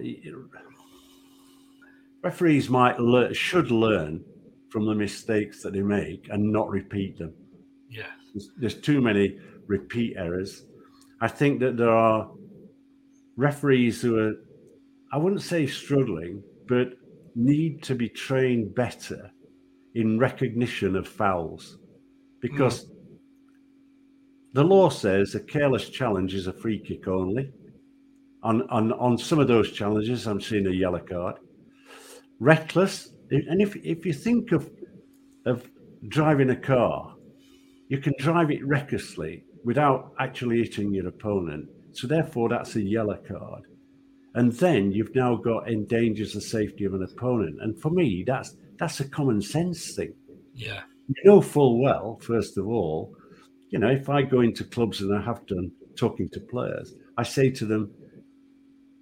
[2.24, 4.26] Referees might learn, should learn
[4.70, 7.34] from the mistakes that they make and not repeat them.
[7.90, 8.12] Yeah.
[8.34, 10.66] There's, there's too many repeat errors.
[11.22, 12.30] I think that there are
[13.36, 14.34] referees who are,
[15.12, 16.94] I wouldn't say struggling, but
[17.36, 19.32] need to be trained better
[19.96, 21.78] in recognition of fouls
[22.42, 22.90] because mm.
[24.54, 27.52] the law says a careless challenge is a free kick only.
[28.44, 31.36] On, on, on some of those challenges, I'm seeing a yellow card.
[32.40, 34.70] Reckless, and if, if you think of,
[35.46, 35.68] of
[36.08, 37.16] driving a car,
[37.90, 41.70] you can drive it recklessly without actually hitting your opponent.
[41.94, 43.64] So therefore, that's a yellow card.
[44.36, 47.58] And then you've now got endangers the safety of an opponent.
[47.62, 50.14] And for me, that's that's a common sense thing.
[50.54, 50.82] Yeah.
[51.08, 53.16] You know full well, first of all,
[53.70, 57.24] you know, if I go into clubs and I have done talking to players, I
[57.24, 57.92] say to them,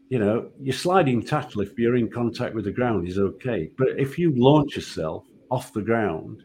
[0.10, 3.70] you know, your sliding tackle, if you're in contact with the ground, is okay.
[3.78, 6.44] But if you launch yourself off the ground,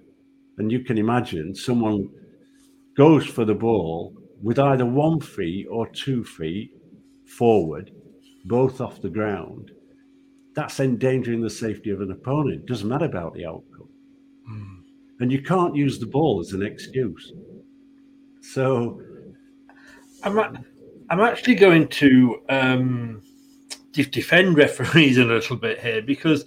[0.58, 2.10] and you can imagine someone
[3.00, 6.70] goes for the ball with either one feet or two feet
[7.24, 7.90] forward,
[8.44, 9.70] both off the ground,
[10.54, 12.60] that's endangering the safety of an opponent.
[12.60, 13.88] It doesn't matter about the outcome.
[14.46, 14.82] Mm.
[15.20, 17.32] And you can't use the ball as an excuse.
[18.42, 19.00] So
[20.22, 20.38] I'm,
[21.08, 23.22] I'm actually going to um,
[23.92, 26.44] defend referees a little bit here because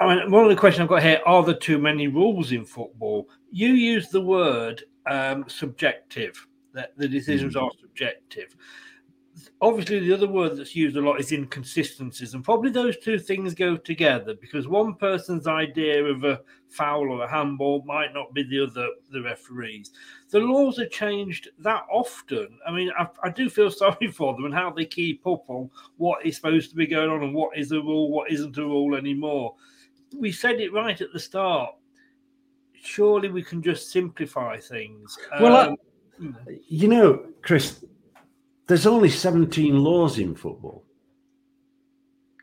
[0.00, 2.64] I mean, one of the questions I've got here are there too many rules in
[2.64, 3.28] football?
[3.52, 7.62] You use the word um, subjective, that the decisions mm.
[7.62, 8.56] are subjective.
[9.60, 13.54] Obviously the other word that's used a lot is inconsistencies and probably those two things
[13.54, 18.42] go together because one person's idea of a foul or a handball might not be
[18.42, 19.92] the other the referees.
[20.30, 22.58] The laws are changed that often.
[22.66, 25.70] I mean I, I, do feel sorry for them and how they keep up on
[25.96, 28.64] what is supposed to be going on and what is a rule what isn't a
[28.64, 29.54] rule anymore.
[30.18, 31.72] We said it right at the start
[32.82, 35.76] surely we can just simplify things well um,
[36.46, 37.84] I, you know chris
[38.70, 40.84] there's only 17 laws in football.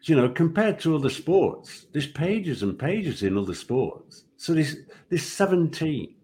[0.03, 4.25] You know, compared to other sports, there's pages and pages in other sports.
[4.35, 4.75] So there's,
[5.07, 6.15] there's 17.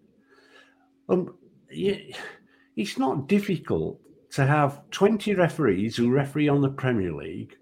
[1.08, 1.34] Um,
[1.70, 3.98] it's not difficult
[4.32, 7.56] to have 20 referees who referee on the Premier League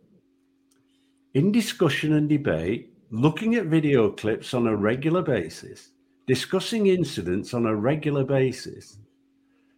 [1.34, 5.90] in discussion and debate, looking at video clips on a regular basis,
[6.36, 8.96] discussing incidents on a regular basis,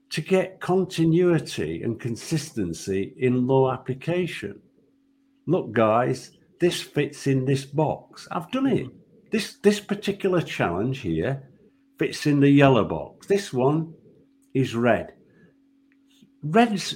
[0.08, 4.60] to get continuity and consistency in law application.
[5.46, 6.30] Look, guys,
[6.60, 8.28] this fits in this box.
[8.30, 8.86] I've done it.
[9.32, 11.42] This this particular challenge here
[11.98, 13.26] fits in the yellow box.
[13.26, 13.92] This one
[14.54, 15.12] is red.
[16.44, 16.86] Red's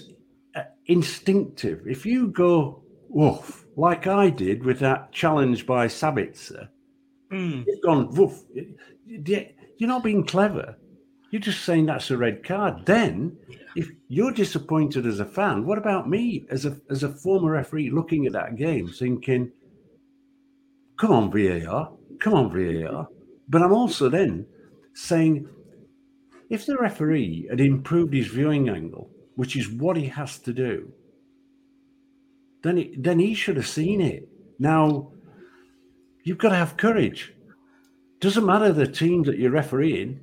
[0.54, 1.78] uh, instinctive.
[1.84, 6.68] If you go woof like I did with that challenge by Sabitzer,
[7.32, 7.64] mm.
[7.66, 8.44] you've gone woof.
[9.08, 10.76] You're not being clever.
[11.30, 12.86] You're just saying that's a red card.
[12.86, 13.36] Then,
[13.76, 17.90] if you're disappointed as a fan, what about me as a as a former referee
[17.90, 19.52] looking at that game, thinking,
[20.96, 23.08] "Come on, VAR, come on, VAR."
[23.48, 24.46] But I'm also then
[24.94, 25.48] saying,
[26.50, 30.92] if the referee had improved his viewing angle, which is what he has to do,
[32.62, 34.28] then then he should have seen it.
[34.58, 35.12] Now,
[36.24, 37.34] you've got to have courage.
[38.20, 40.20] Doesn't matter the team that you're refereeing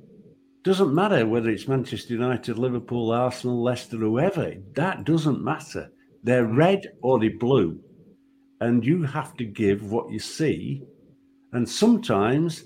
[0.66, 4.52] doesn't matter whether it's Manchester United, Liverpool, Arsenal, Leicester, whoever.
[4.74, 5.92] That doesn't matter.
[6.24, 7.78] They're red or they're blue.
[8.60, 10.82] And you have to give what you see.
[11.52, 12.64] And sometimes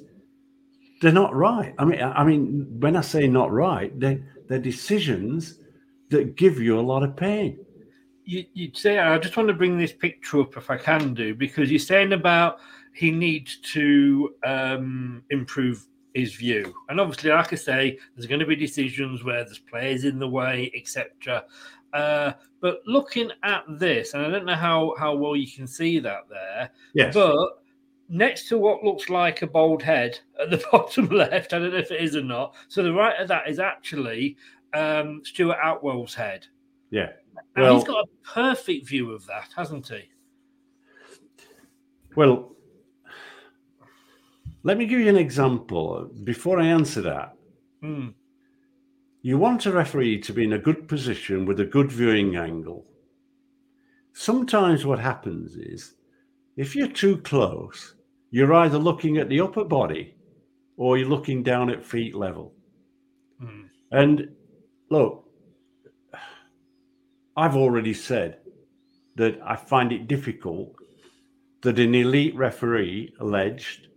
[1.02, 1.74] they're not right.
[1.78, 5.58] I mean, I mean, when I say not right, they they're decisions
[6.08, 7.58] that give you a lot of pain.
[8.24, 11.34] You, would say, I just want to bring this picture up if I can do,
[11.34, 12.60] because you're saying about
[13.00, 16.74] he needs to um, improve his view.
[16.90, 20.28] And obviously, like I say, there's going to be decisions where there's players in the
[20.28, 21.44] way, etc.
[21.94, 25.98] Uh, but looking at this, and I don't know how how well you can see
[25.98, 27.14] that there, Yes.
[27.14, 27.62] but
[28.10, 31.78] next to what looks like a bald head at the bottom left, I don't know
[31.78, 32.54] if it is or not.
[32.68, 34.36] So the right of that is actually
[34.74, 36.46] um, Stuart Atwell's head.
[36.90, 37.12] Yeah.
[37.56, 40.10] And he's got a perfect view of that, hasn't he?
[42.14, 42.52] well,
[44.62, 46.10] let me give you an example.
[46.24, 47.36] Before I answer that,
[47.80, 48.08] Hmm.
[49.22, 52.86] you want a referee to be in a good position with a good viewing angle.
[54.12, 55.94] Sometimes what happens is
[56.56, 57.94] if you're too close,
[58.30, 60.14] you're either looking at the upper body
[60.76, 62.54] or you're looking down at feet level.
[63.38, 63.66] Hmm.
[63.92, 64.36] And
[64.90, 65.26] look,
[67.36, 68.38] I've already said
[69.16, 70.74] that I find it difficult
[71.62, 73.88] that an elite referee alleged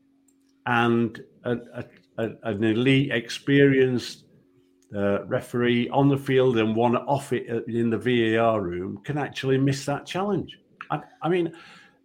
[0.65, 1.57] and a,
[2.17, 4.25] a, an elite experienced
[4.95, 9.17] uh, referee on the field and one off it uh, in the VAR room can
[9.17, 10.59] actually miss that challenge.
[10.91, 11.53] I, I mean,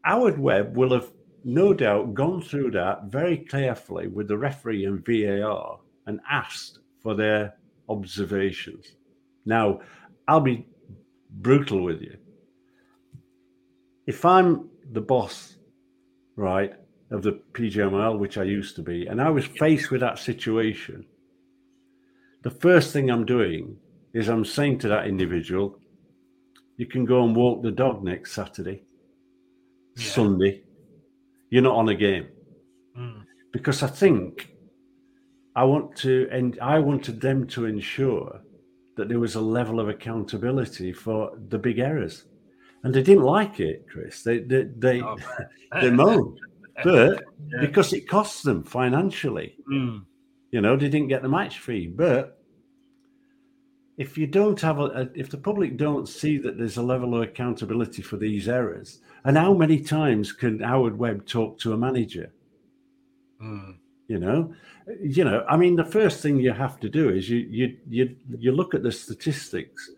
[0.03, 1.11] Howard Webb will have
[1.45, 7.15] no doubt gone through that very carefully with the referee and VAR and asked for
[7.15, 7.55] their
[7.89, 8.93] observations.
[9.45, 9.81] Now,
[10.27, 10.67] I'll be
[11.31, 12.17] brutal with you.
[14.07, 15.57] If I'm the boss,
[16.37, 16.75] right,
[17.11, 21.07] of the PGMOL, which I used to be, and I was faced with that situation,
[22.43, 23.77] the first thing I'm doing
[24.13, 25.79] is I'm saying to that individual,
[26.77, 28.85] you can go and walk the dog next Saturday,
[29.97, 30.63] Sunday.
[31.51, 32.29] You're not on a game.
[32.95, 33.21] Hmm.
[33.53, 34.51] Because I think
[35.57, 38.41] I want to, and I wanted them to ensure
[38.97, 42.25] that there was a level of accountability for the big errors.
[42.85, 44.23] And they didn't like it, Chris.
[44.23, 45.17] They they they, Oh,
[45.81, 46.39] they moaned.
[46.85, 47.61] But Yeah.
[47.61, 49.57] because it costs them financially.
[49.67, 49.99] Hmm.
[50.51, 51.87] You know, they didn't get the match fee.
[51.87, 52.39] But
[53.97, 57.23] if you don't have a, if the public don't see that there's a level of
[57.23, 62.33] accountability for these errors, and how many times can Howard Webb talk to a manager?
[63.41, 63.73] Hmm.
[64.09, 64.55] You know,
[65.03, 65.45] you know.
[65.49, 68.75] I mean, the first thing you have to do is you you you you look
[68.75, 69.91] at the statistics.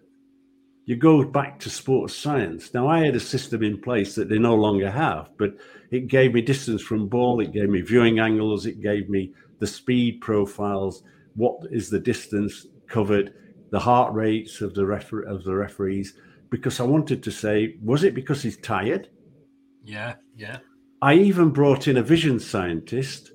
[0.90, 2.74] You go back to sports science.
[2.74, 5.54] Now, I had a system in place that they no longer have, but
[5.92, 9.68] it gave me distance from ball, it gave me viewing angles, it gave me the
[9.68, 11.04] speed profiles,
[11.36, 13.32] what is the distance covered,
[13.70, 16.14] the heart rates of the refer- of the referees,
[16.50, 19.10] because I wanted to say, was it because he's tired?
[19.84, 20.58] Yeah, yeah.
[21.02, 23.30] I even brought in a vision scientist,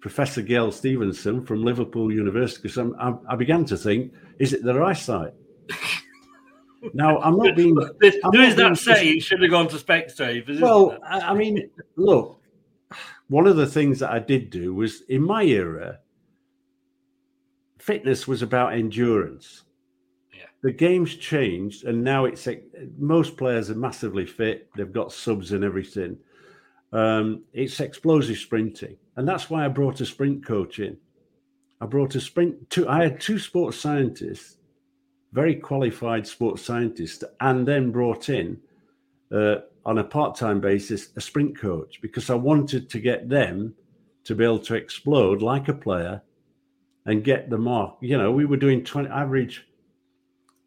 [0.00, 4.84] Professor Gail Stevenson from Liverpool University, because I, I began to think, is it their
[4.84, 5.32] eyesight?
[6.92, 7.74] now, I'm not being.
[8.00, 10.60] There's, I'm not is that say he should have gone to Specsavers.
[10.60, 10.98] well.
[11.04, 12.40] I, I mean, look,
[13.28, 16.00] one of the things that I did do was in my era,
[17.78, 19.62] fitness was about endurance.
[20.32, 20.44] Yeah.
[20.62, 22.46] The game's changed, and now it's
[22.98, 24.68] most players are massively fit.
[24.76, 26.18] They've got subs and everything.
[26.92, 30.96] Um, it's explosive sprinting, and that's why I brought a sprint coach in.
[31.80, 32.70] I brought a sprint.
[32.70, 34.58] Two, I had two sports scientists,
[35.34, 38.56] very qualified sports scientist and then brought in
[39.32, 43.74] uh, on a part-time basis a sprint coach because I wanted to get them
[44.22, 46.22] to be able to explode like a player
[47.04, 47.96] and get the mark.
[48.00, 49.66] You know, we were doing 20 average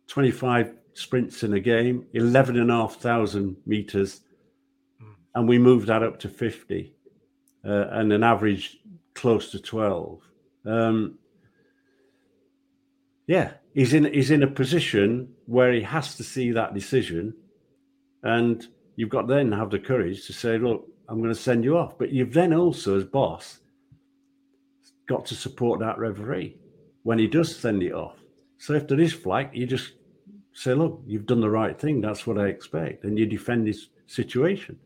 [0.07, 4.21] 25 sprints in a game, 11 and a half thousand meters,
[5.33, 6.93] and we moved that up to 50
[7.65, 8.79] uh, and an average
[9.13, 10.21] close to 12.
[10.65, 11.17] Um,
[13.27, 17.35] yeah, he's in he's in a position where he has to see that decision,
[18.23, 21.77] and you've got then have the courage to say, "Look, I'm going to send you
[21.77, 23.59] off." But you've then also, as boss,
[25.07, 26.57] got to support that referee
[27.03, 28.17] when he does send it off.
[28.57, 29.93] So if there is flag, you just
[30.53, 32.01] say, "Look, you've done the right thing.
[32.01, 34.79] That's what I expect," and you defend this situation.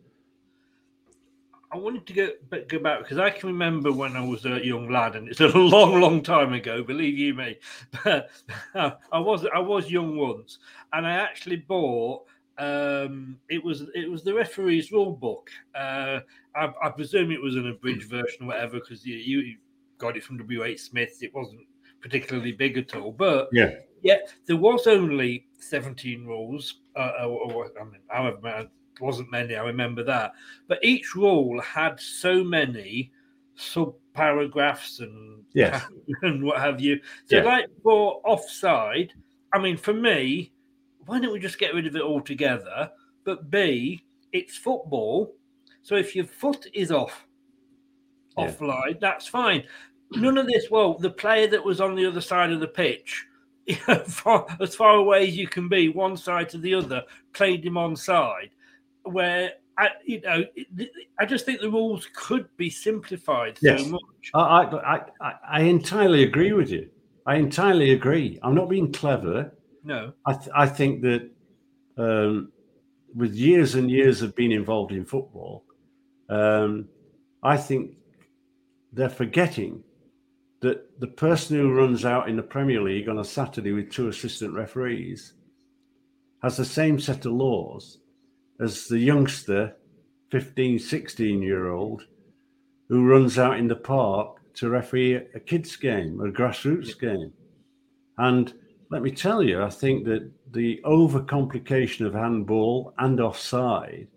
[1.74, 4.64] I wanted to go but go back because I can remember when I was a
[4.66, 6.84] young lad, and it's a long, long time ago.
[6.84, 7.58] Believe you me,
[8.04, 8.30] but
[8.76, 10.60] I was I was young once,
[10.94, 12.24] and I actually bought.
[12.58, 15.50] Um, it was it was the referee's rule book.
[15.74, 16.20] Uh,
[16.56, 19.58] I, I presume it was an abridged version or whatever because you, you
[19.98, 20.64] got it from W.
[20.64, 20.82] H.
[20.82, 21.18] Smith.
[21.22, 21.62] It wasn't
[22.02, 23.76] particularly big at all, but Yeah.
[24.02, 26.82] yeah, there was only seventeen rules.
[26.96, 28.68] Uh, or, or, I mean, however,
[29.02, 29.56] wasn't many.
[29.56, 30.34] I remember that,
[30.68, 33.12] but each rule had so many
[33.56, 35.84] sub paragraphs and Yes.
[36.22, 37.00] and what have you.
[37.26, 37.44] So, Yeah.
[37.44, 39.14] like for offside,
[39.54, 40.54] I mean, for me,
[41.06, 42.92] why don't we just get rid of it altogether?
[43.26, 45.36] But B, it's football,
[45.82, 47.26] so if your foot is off
[48.38, 48.52] yeah.
[48.52, 49.00] offline.
[49.00, 49.64] That's fine.
[50.12, 50.70] None of this.
[50.70, 53.26] Well, the player that was on the other side of the pitch,
[54.06, 57.78] far, as far away as you can be, one side to the other, played him
[57.78, 58.52] on side.
[59.04, 60.44] Where I, you know,
[61.20, 63.84] I just think the rules could be simplified yes.
[63.84, 64.02] so much.
[64.34, 66.90] I, I, I, I entirely agree with you.
[67.26, 68.40] I entirely agree.
[68.44, 69.52] I'm not being clever.
[69.84, 71.30] No, I, th- I think that
[71.98, 72.52] um,
[73.16, 75.64] with years and years of being involved in football,
[76.30, 76.88] um,
[77.42, 77.96] I think
[78.94, 79.84] they're forgetting
[80.62, 84.10] that the person who runs out in the Premier League on a Saturday with two
[84.10, 85.34] assistant referees
[86.44, 87.98] has the same set of laws
[88.62, 89.76] as the youngster,
[90.32, 92.04] 15, 16 year old,
[92.88, 97.34] who runs out in the park to referee a kids' game, a grassroots game.
[98.18, 98.54] And
[98.90, 104.08] let me tell you, I think that the overcomplication of handball and offside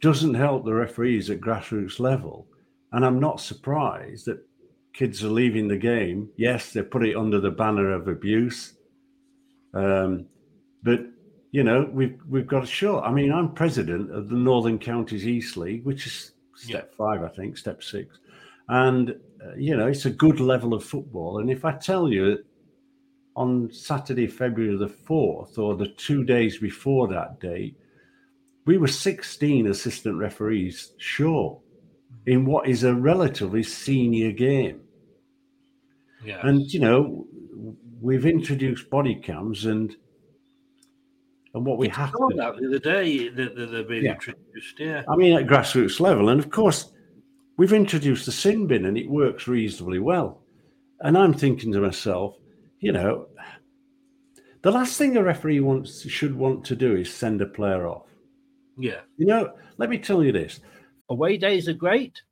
[0.00, 2.46] doesn't help the referees at grassroots level.
[2.92, 4.44] And I'm not surprised that
[4.92, 6.28] kids are leaving the game.
[6.36, 8.74] Yes, they put it under the banner of abuse.
[9.74, 10.26] Um,
[10.82, 11.00] but
[11.52, 13.00] you know, we've we've got a show.
[13.00, 16.96] I mean, I'm president of the Northern Counties East League, which is step yeah.
[16.96, 18.18] five, I think, step six,
[18.68, 21.38] and uh, you know, it's a good level of football.
[21.38, 22.42] And if I tell you,
[23.36, 27.76] on Saturday, February the fourth, or the two days before that date,
[28.64, 31.58] we were 16 assistant referees short
[32.26, 34.80] in what is a relatively senior game.
[36.24, 36.46] Yeah.
[36.46, 37.26] And you know,
[38.00, 39.96] we've introduced body cams and
[41.54, 44.14] and what we it's have to that the other day that they're being yeah.
[44.14, 44.78] introduced.
[44.78, 45.02] Yeah.
[45.08, 46.28] I mean at grassroots level.
[46.28, 46.92] And of course,
[47.58, 50.42] we've introduced the sin bin and it works reasonably well.
[51.00, 52.36] And I'm thinking to myself,
[52.80, 53.28] you know,
[54.62, 58.06] the last thing a referee wants should want to do is send a player off.
[58.78, 59.00] Yeah.
[59.16, 60.60] You know, let me tell you this.
[61.10, 62.22] Away days are great,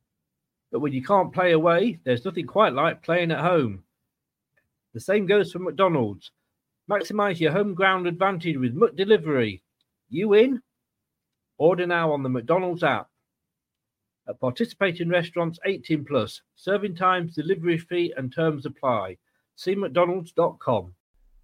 [0.71, 3.83] but when you can't play away, there's nothing quite like playing at home.
[4.93, 6.31] The same goes for McDonald's.
[6.89, 9.61] Maximize your home ground advantage with McDelivery.
[10.09, 10.61] You in?
[11.57, 13.07] Order now on the McDonald's app.
[14.27, 19.17] At participating restaurants 18 plus, serving times, delivery fee, and terms apply.
[19.55, 20.95] See McDonald's.com.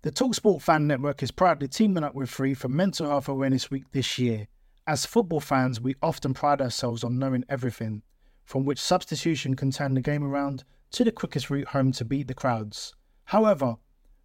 [0.03, 3.83] The Talksport Fan Network is proudly teaming up with Free for Mental Health Awareness Week
[3.91, 4.47] this year.
[4.85, 8.03] As football fans, we often pride ourselves on knowing everything,
[8.45, 12.27] from which substitution can turn the game around to the quickest route home to beat
[12.27, 12.95] the crowds.
[13.25, 13.75] However,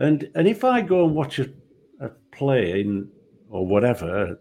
[0.00, 1.48] And, and if I go and watch a,
[2.00, 3.08] a play in,
[3.48, 4.38] or whatever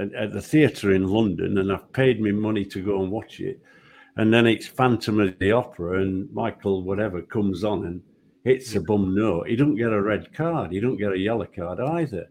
[0.00, 3.40] at, at the theatre in London and I've paid me money to go and watch
[3.40, 3.60] it,
[4.16, 8.00] and then it's Phantom of the Opera and Michael whatever comes on and
[8.44, 11.46] hits a bum note, he don't get a red card, he don't get a yellow
[11.46, 12.28] card either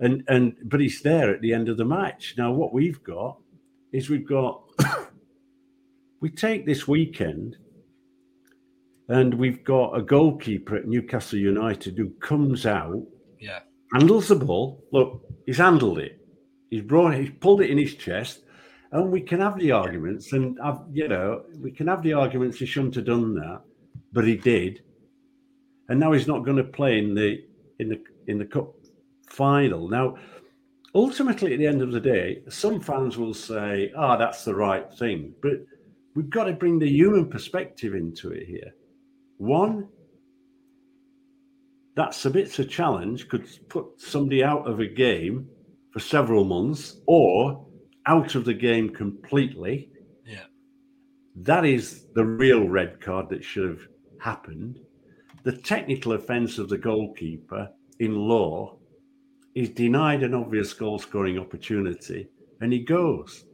[0.00, 2.34] and and but he's there at the end of the match.
[2.36, 3.38] Now, what we've got
[3.92, 4.64] is we've got
[6.20, 7.56] we take this weekend,
[9.10, 13.02] and we've got a goalkeeper at Newcastle United who comes out,
[13.40, 13.58] yeah,
[13.92, 14.84] handles the ball.
[14.92, 16.24] Look, he's handled it.
[16.70, 18.44] He's brought, he's pulled it in his chest,
[18.92, 22.58] and we can have the arguments, and I've, you know, we can have the arguments.
[22.58, 23.62] He shouldn't have done that,
[24.12, 24.84] but he did,
[25.88, 27.44] and now he's not going to play in the
[27.80, 28.72] in the in the cup
[29.28, 29.88] final.
[29.88, 30.18] Now,
[30.94, 34.54] ultimately, at the end of the day, some fans will say, "Ah, oh, that's the
[34.54, 35.64] right thing," but
[36.14, 38.72] we've got to bring the human perspective into it here.
[39.40, 39.88] One,
[41.96, 43.28] that's a bit of a challenge.
[43.28, 45.48] Could put somebody out of a game
[45.92, 47.66] for several months, or
[48.06, 49.90] out of the game completely.
[50.24, 50.44] Yeah,
[51.36, 53.88] that is the real red card that should have
[54.20, 54.78] happened.
[55.42, 58.76] The technical offence of the goalkeeper in law
[59.54, 62.28] he's denied an obvious goal scoring opportunity
[62.60, 63.44] and he goes.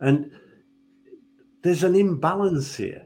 [0.00, 0.30] And
[1.62, 3.04] there's an imbalance here.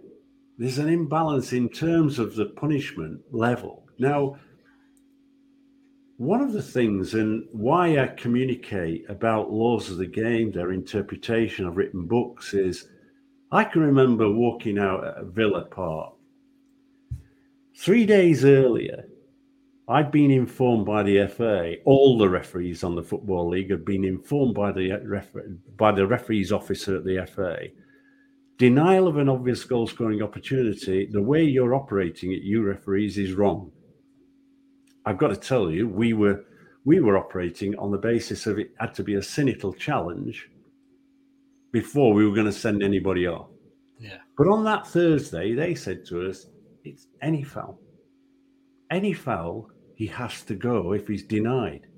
[0.63, 3.85] There's an imbalance in terms of the punishment level.
[3.99, 4.37] Now,
[6.19, 11.67] one of the things and why I communicate about laws of the game, their interpretation,
[11.67, 12.89] I've written books, is
[13.51, 16.15] I can remember walking out at Villa Park
[17.77, 19.07] three days earlier
[19.89, 21.75] I'd been informed by the FA.
[21.85, 26.07] All the referees on the Football League have been informed by the refer- by the
[26.07, 27.67] referees officer at the FA.
[28.63, 33.33] Denial of an obvious goal scoring opportunity, the way you're operating it, you referees, is
[33.33, 33.73] wrong.
[35.05, 36.45] I've got to tell you, we were
[36.85, 40.49] we were operating on the basis of it had to be a cynical challenge
[41.73, 43.49] before we were going to send anybody off.
[43.99, 44.19] Yeah.
[44.39, 46.47] But on that Thursday, they said to us,
[46.85, 47.81] it's any foul.
[48.93, 51.89] Any foul, he has to go if he's denied.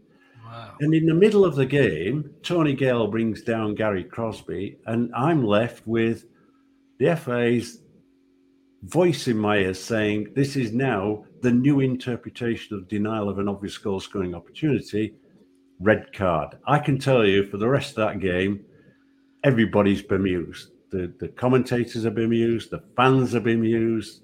[0.46, 0.76] Wow.
[0.80, 5.44] And in the middle of the game, Tony Gale brings down Gary Crosby, and I'm
[5.44, 6.24] left with
[6.98, 7.80] the FA's
[8.82, 13.48] voice in my ear saying, This is now the new interpretation of denial of an
[13.48, 15.14] obvious goal scoring opportunity.
[15.80, 16.56] Red card.
[16.66, 18.64] I can tell you for the rest of that game,
[19.42, 20.70] everybody's bemused.
[20.90, 24.22] The, the commentators are bemused, the fans are bemused.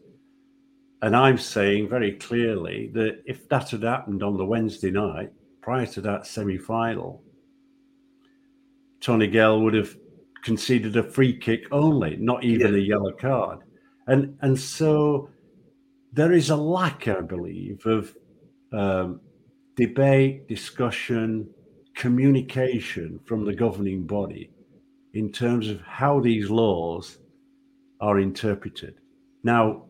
[1.02, 5.86] And I'm saying very clearly that if that had happened on the Wednesday night, prior
[5.86, 7.22] to that semi final,
[9.00, 9.96] Tony Gale would have
[10.42, 12.78] conceded a free kick only, not even yeah.
[12.78, 13.60] a yellow card.
[14.06, 15.30] And, and so
[16.12, 18.14] there is a lack, I believe, of
[18.72, 19.20] um,
[19.76, 21.48] debate, discussion,
[21.94, 24.50] communication from the governing body
[25.14, 27.18] in terms of how these laws
[28.00, 28.94] are interpreted.
[29.42, 29.84] Now,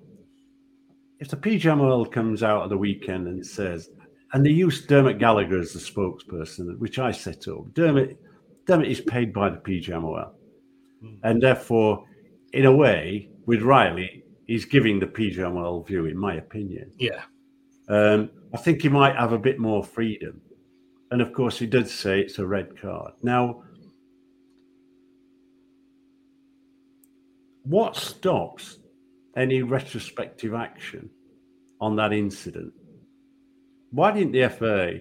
[1.18, 3.90] if the PGMOL comes out at the weekend and says,
[4.32, 7.74] and they use Dermot Gallagher as the spokesperson, which I set up.
[7.74, 8.18] Dermot,
[8.66, 10.30] Dermot is paid by the PGMOL.
[11.02, 11.18] Mm.
[11.22, 12.04] And therefore,
[12.52, 16.92] in a way, with Riley, he's giving the PGMOL view, in my opinion.
[16.98, 17.22] Yeah.
[17.88, 20.40] Um, I think he might have a bit more freedom.
[21.10, 23.12] And of course, he did say it's a red card.
[23.22, 23.62] Now,
[27.64, 28.78] what stops
[29.36, 31.10] any retrospective action
[31.80, 32.72] on that incident?
[33.90, 35.00] Why didn't the FA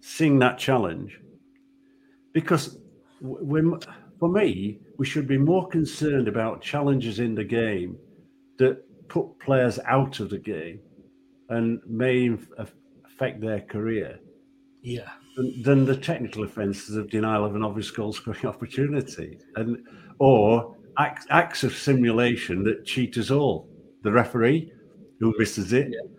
[0.00, 1.20] sing that challenge?
[2.32, 2.78] Because
[3.20, 3.78] when,
[4.18, 7.96] for me, we should be more concerned about challenges in the game
[8.58, 10.78] that put players out of the game
[11.48, 12.30] and may
[13.04, 14.20] affect their career.
[14.80, 15.10] Yeah.
[15.34, 19.84] Than, than the technical offences of denial of an obvious goal scoring opportunity and
[20.20, 23.68] or acts, acts of simulation that cheat us all.
[24.04, 24.70] The referee
[25.18, 26.12] who misses it, yeah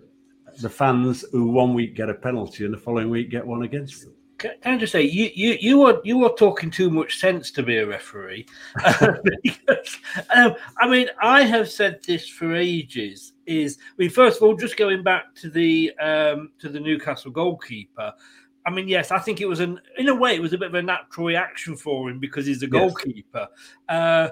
[0.62, 4.04] the fans who one week get a penalty and the following week get one against
[4.04, 4.14] them.
[4.44, 7.64] Can I just say you you you are you are talking too much sense to
[7.64, 8.46] be a referee?
[9.44, 9.98] because,
[10.36, 13.34] um, I mean, I have said this for ages.
[13.46, 17.32] Is I mean, first of all, just going back to the um, to the Newcastle
[17.32, 18.14] goalkeeper.
[18.66, 20.70] I mean, yes, I think it was an in a way it was a bit
[20.70, 23.48] of a natural reaction for him because he's a goalkeeper.
[23.90, 23.98] Yes.
[23.98, 24.30] Uh,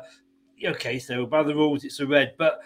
[0.68, 2.59] okay, so by the rules it's a red, but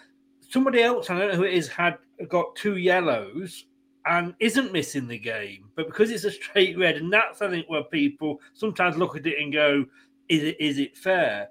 [0.50, 1.98] somebody else I don't know who it is had
[2.30, 3.66] got two yellows
[4.06, 7.70] and isn't missing the game, but because it's a straight red, and that's I think
[7.70, 9.86] where people sometimes look at it and go,
[10.30, 11.50] "Is it is it fair?"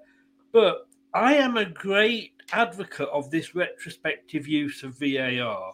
[0.51, 5.73] But I am a great advocate of this retrospective use of VAR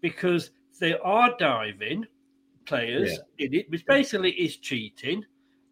[0.00, 2.06] because they are diving
[2.66, 3.46] players yeah.
[3.46, 5.24] in it, which basically is cheating.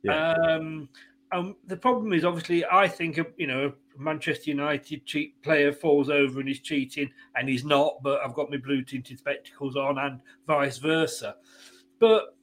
[0.02, 0.32] Yeah.
[0.32, 0.88] Um,
[1.32, 6.40] and the problem is obviously, I think you know Manchester United cheat player falls over
[6.40, 10.20] and is cheating, and he's not, but I've got my blue tinted spectacles on, and
[10.46, 11.36] vice versa.
[11.98, 12.36] But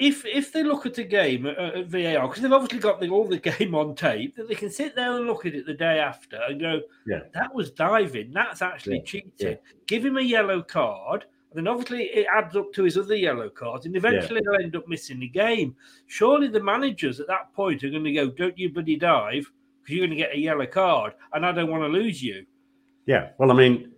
[0.00, 3.10] if if they look at a game at, at VAR, because they've obviously got the,
[3.10, 5.74] all the game on tape, that they can sit there and look at it the
[5.74, 8.32] day after and go, "Yeah, that was diving.
[8.32, 9.04] That's actually yeah.
[9.04, 9.54] cheating." Yeah.
[9.86, 11.26] Give him a yellow card.
[11.52, 14.52] And then obviously it adds up to his other yellow cards, and eventually yeah.
[14.52, 15.74] he'll end up missing the game.
[16.06, 19.50] Surely the managers at that point are going to go, "Don't you bloody dive,"
[19.90, 22.46] because you're going to get a yellow card, and I don't want to lose you.
[23.06, 23.92] Yeah, well, I mean,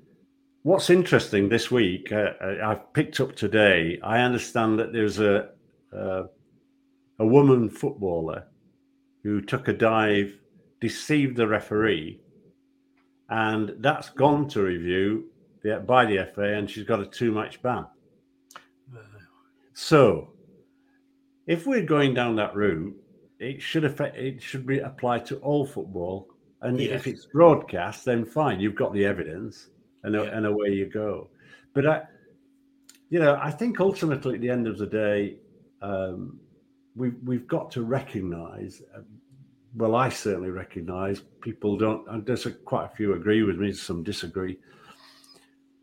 [0.63, 4.01] what's interesting this week, uh, uh, I've picked up today.
[4.03, 5.51] I understand that there's a
[5.95, 6.25] uh,
[7.19, 8.47] a woman footballer
[9.23, 10.39] who took a dive,
[10.81, 12.21] deceived the referee,
[13.29, 15.27] and that's gone to review
[15.87, 17.87] by the FA, and she's got a two-match ban.
[19.75, 20.33] So,
[21.47, 22.97] if we're going down that route,
[23.43, 26.29] it should affect it should be applied to all football.
[26.63, 26.93] And yes.
[26.93, 29.69] if it's broadcast, then fine, you've got the evidence,
[30.05, 30.23] and, yeah.
[30.23, 31.29] and away you go.
[31.75, 32.03] But I,
[33.11, 35.39] you know, I think ultimately at the end of the day,
[35.81, 36.39] um,
[36.95, 38.81] we've we've got to recognise.
[38.97, 39.01] Uh,
[39.75, 42.07] well, I certainly recognise people don't.
[42.09, 44.59] And there's a, quite a few agree with me, some disagree.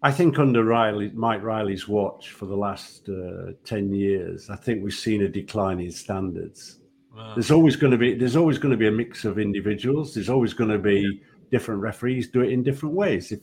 [0.01, 4.81] I think under Riley, Mike Riley's watch for the last uh, ten years, I think
[4.81, 6.79] we've seen a decline in standards.
[7.15, 7.33] Wow.
[7.35, 10.13] There's always going to be there's always going to be a mix of individuals.
[10.13, 13.31] There's always going to be different referees do it in different ways.
[13.31, 13.39] If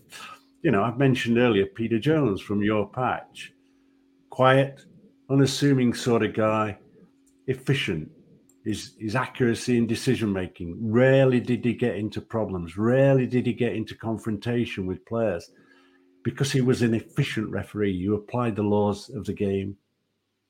[0.63, 3.53] you know, I've mentioned earlier Peter Jones from your patch,
[4.31, 4.85] quiet,
[5.31, 6.79] unassuming sort of guy,
[7.47, 8.11] efficient.
[8.65, 10.77] his his accuracy in decision making.
[10.81, 12.77] Rarely did he get into problems.
[12.77, 15.51] Rarely did he get into confrontation with players
[16.25, 19.77] because he was an efficient referee You applied the laws of the game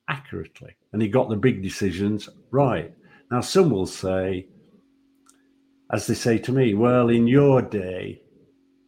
[0.09, 2.91] accurately and he got the big decisions right.
[3.29, 4.47] Now, some will say,
[5.91, 8.21] as they say to me, well, in your day,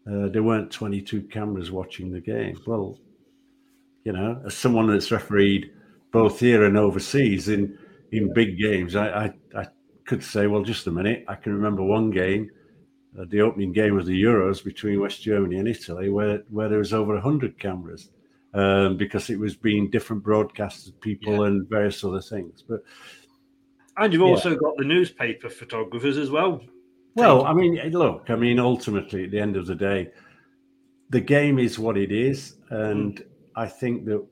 [0.10, 2.58] uh, there weren't 22 cameras watching the game.
[2.66, 3.00] Well,
[4.04, 5.72] you know, as someone that's refereed
[6.12, 7.78] both here and overseas in
[8.12, 9.68] in big games, I, I, I
[10.06, 11.24] could say, well, just a minute.
[11.28, 12.50] I can remember one game,
[13.20, 16.80] uh, the opening game of the Euros between West Germany and Italy, where where there
[16.80, 18.10] was over hundred cameras
[18.54, 21.48] um, because it was being different broadcasts, people, yeah.
[21.48, 22.64] and various other things.
[22.68, 22.82] But
[24.00, 24.28] and you've yeah.
[24.28, 26.62] also got the newspaper photographers as well.
[27.16, 30.10] Well, I mean, look, I mean, ultimately, at the end of the day,
[31.10, 33.24] the game is what it is, and.
[33.60, 34.26] I think that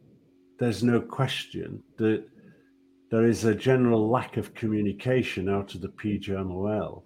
[0.57, 2.23] there's no question that
[3.11, 7.03] there is a general lack of communication out of the PGMOL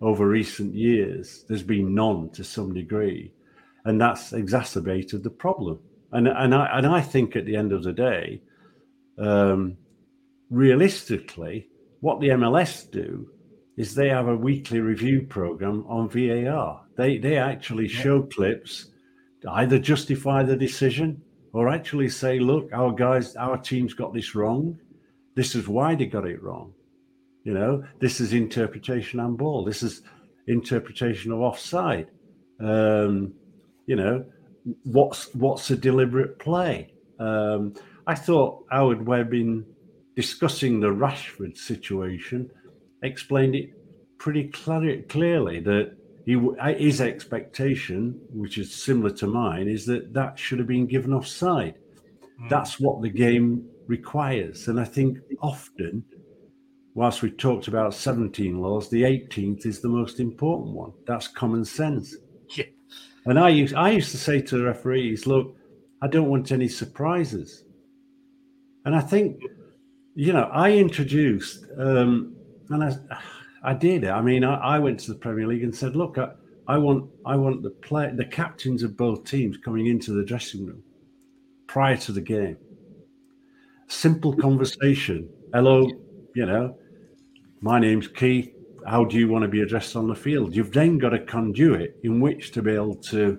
[0.00, 1.44] over recent years.
[1.48, 3.32] There's been none to some degree,
[3.84, 5.78] and that's exacerbated the problem.
[6.10, 8.42] And and I and I think at the end of the day,
[9.18, 9.76] um,
[10.50, 11.68] realistically,
[12.00, 13.28] what the MLS do
[13.76, 16.84] is they have a weekly review program on VAR.
[16.96, 18.86] They they actually show clips,
[19.42, 21.22] to either justify the decision
[21.52, 24.78] or actually say, look, our guys, our team's got this wrong.
[25.34, 26.74] This is why they got it wrong.
[27.44, 29.64] You know, this is interpretation handball.
[29.64, 30.02] This is
[30.46, 32.08] interpretation of offside.
[32.60, 33.32] Um,
[33.86, 34.24] you know,
[34.84, 36.92] what's what's a deliberate play?
[37.18, 37.74] Um,
[38.06, 39.64] I thought Howard Webb in
[40.18, 42.50] discussing the Rashford situation
[43.04, 43.70] explained it
[44.18, 45.96] pretty clear, clearly that
[46.26, 46.36] he,
[46.76, 51.76] his expectation, which is similar to mine, is that that should have been given offside.
[52.42, 52.48] Mm.
[52.48, 54.66] That's what the game requires.
[54.66, 56.04] And I think often,
[56.94, 60.92] whilst we talked about 17 laws, the 18th is the most important one.
[61.06, 62.16] That's common sense.
[62.56, 62.64] Yeah.
[63.26, 65.54] And I used, I used to say to the referees, look,
[66.00, 67.64] I don't want any surprises.
[68.86, 69.42] And I think,
[70.18, 72.34] you know, I introduced, um,
[72.70, 72.96] and I,
[73.62, 74.04] I did.
[74.04, 76.30] I mean, I, I, went to the Premier League and said, look, I,
[76.66, 80.66] I want, I want the play, the captains of both teams coming into the dressing
[80.66, 80.82] room
[81.68, 82.56] prior to the game
[83.86, 85.28] simple conversation.
[85.52, 85.88] Hello,
[86.34, 86.76] you know,
[87.60, 88.52] my name's Keith.
[88.88, 90.54] How do you want to be addressed on the field?
[90.54, 93.38] You've then got a conduit in which to be able to,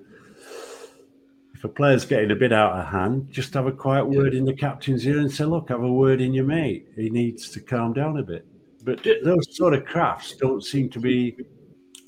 [1.60, 4.46] if a player's getting a bit out of hand, just have a quiet word in
[4.46, 6.88] the captain's ear and say, look, have a word in your mate.
[6.96, 8.48] He needs to calm down a bit.
[8.86, 11.36] But those sort of crafts don't seem to be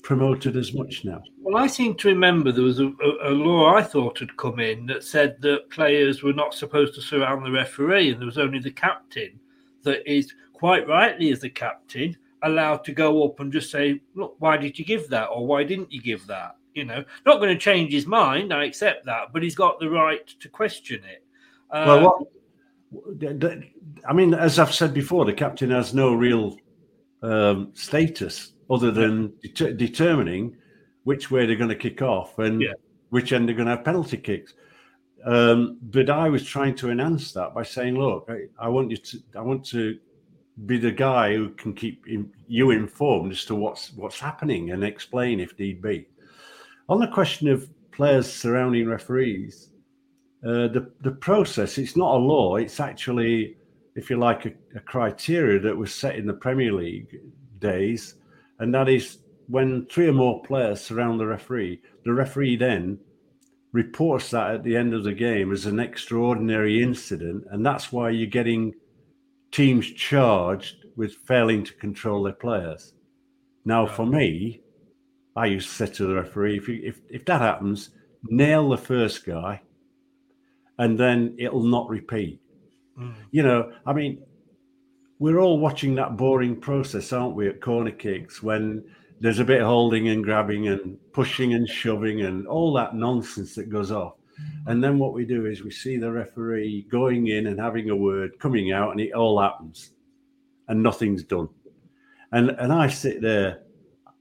[0.02, 1.20] promoted as much now.
[1.38, 4.58] Well, I seem to remember there was a, a, a, law I thought had come
[4.58, 8.38] in that said that players were not supposed to surround the referee, and there was
[8.38, 9.38] only the captain
[9.82, 14.36] that is quite rightly, as the captain, allowed to go up and just say, "Look,
[14.38, 17.50] why did you give that, or why didn't you give that?" You know, not going
[17.50, 18.52] to change his mind.
[18.52, 21.24] I accept that, but he's got the right to question it.
[21.70, 22.28] Uh, well,
[22.90, 23.62] what,
[24.08, 26.56] I mean, as I've said before, the captain has no real
[27.22, 30.56] um, status other than det- determining
[31.04, 32.72] which way they're going to kick off and yeah.
[33.10, 34.54] which end they're going to have penalty kicks.
[35.24, 38.96] Um, but I was trying to enhance that by saying, look, I, I, want you
[38.96, 39.98] to, I want to
[40.66, 44.84] be the guy who can keep in, you informed as to what's what's happening and
[44.84, 46.08] explain if need be.
[46.92, 49.70] On the question of players surrounding referees,
[50.46, 53.56] uh, the the process it's not a law; it's actually,
[53.96, 57.18] if you like, a, a criteria that was set in the Premier League
[57.60, 58.16] days
[58.58, 62.98] and that is when three or more players surround the referee, the referee then
[63.72, 68.10] reports that at the end of the game as an extraordinary incident, and that's why
[68.10, 68.74] you're getting
[69.50, 72.92] teams charged with failing to control their players.
[73.64, 74.60] Now, for me,
[75.34, 77.90] I used to say to the referee, if, you, if if that happens,
[78.24, 79.62] nail the first guy,
[80.78, 82.40] and then it'll not repeat.
[82.98, 83.14] Mm.
[83.30, 84.22] You know, I mean,
[85.18, 88.84] we're all watching that boring process, aren't we, at corner kicks when
[89.20, 93.54] there's a bit of holding and grabbing and pushing and shoving and all that nonsense
[93.54, 94.14] that goes off.
[94.66, 97.96] And then what we do is we see the referee going in and having a
[97.96, 99.90] word, coming out, and it all happens,
[100.68, 101.48] and nothing's done.
[102.32, 103.61] And and I sit there.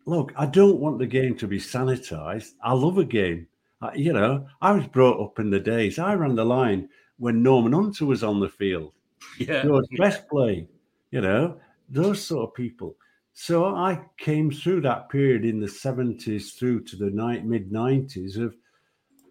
[0.05, 2.51] Look, I don't want the game to be sanitized.
[2.63, 3.47] I love a game.
[3.81, 5.99] I, you know, I was brought up in the days.
[5.99, 8.93] I ran the line when Norman Hunter was on the field.
[9.37, 10.67] Yeah, George Best played
[11.11, 11.57] you know,
[11.89, 12.95] those sort of people.
[13.33, 17.11] So I came through that period in the 70s through to the
[17.43, 18.55] mid 90s of,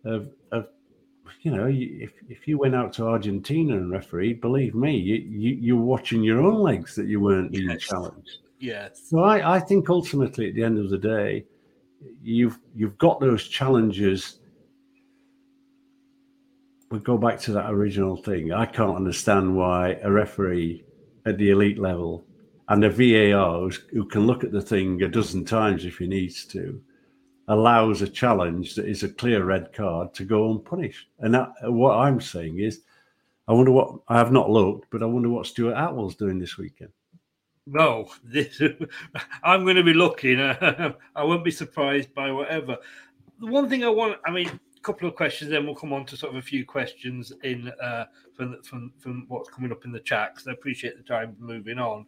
[0.05, 0.69] of, of
[1.43, 5.57] you know, if, if you went out to Argentina and referee, believe me, you, you,
[5.61, 7.83] you're watching your own legs that you weren't being Yes.
[7.83, 8.39] challenged.
[8.61, 9.09] Yes.
[9.09, 11.47] So I, I think ultimately at the end of the day,
[12.23, 14.39] you've you've got those challenges.
[16.91, 18.53] We go back to that original thing.
[18.53, 20.85] I can't understand why a referee
[21.25, 22.27] at the elite level
[22.69, 26.45] and a VAR who can look at the thing a dozen times if he needs
[26.47, 26.81] to
[27.49, 31.09] allows a challenge that is a clear red card to go unpunished.
[31.19, 32.83] And that, what I'm saying is,
[33.49, 36.57] I wonder what I have not looked, but I wonder what Stuart Atwell's doing this
[36.59, 36.93] weekend.
[37.73, 38.61] No, this,
[39.45, 40.41] I'm going to be looking.
[40.41, 42.77] I won't be surprised by whatever.
[43.39, 46.05] The one thing I want, I mean, a couple of questions, then we'll come on
[46.07, 49.93] to sort of a few questions in uh, from from from what's coming up in
[49.93, 50.35] the chat.
[50.35, 52.07] Because I appreciate the time moving on.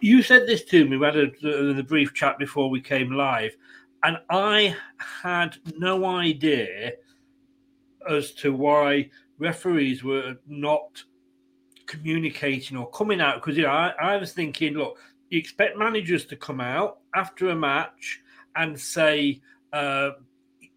[0.00, 0.96] You said this to me.
[0.96, 3.54] We had a, a brief chat before we came live,
[4.04, 6.92] and I had no idea
[8.08, 11.04] as to why referees were not
[11.88, 14.98] communicating or coming out because you know I, I was thinking look
[15.30, 18.20] you expect managers to come out after a match
[18.54, 19.40] and say
[19.72, 20.10] uh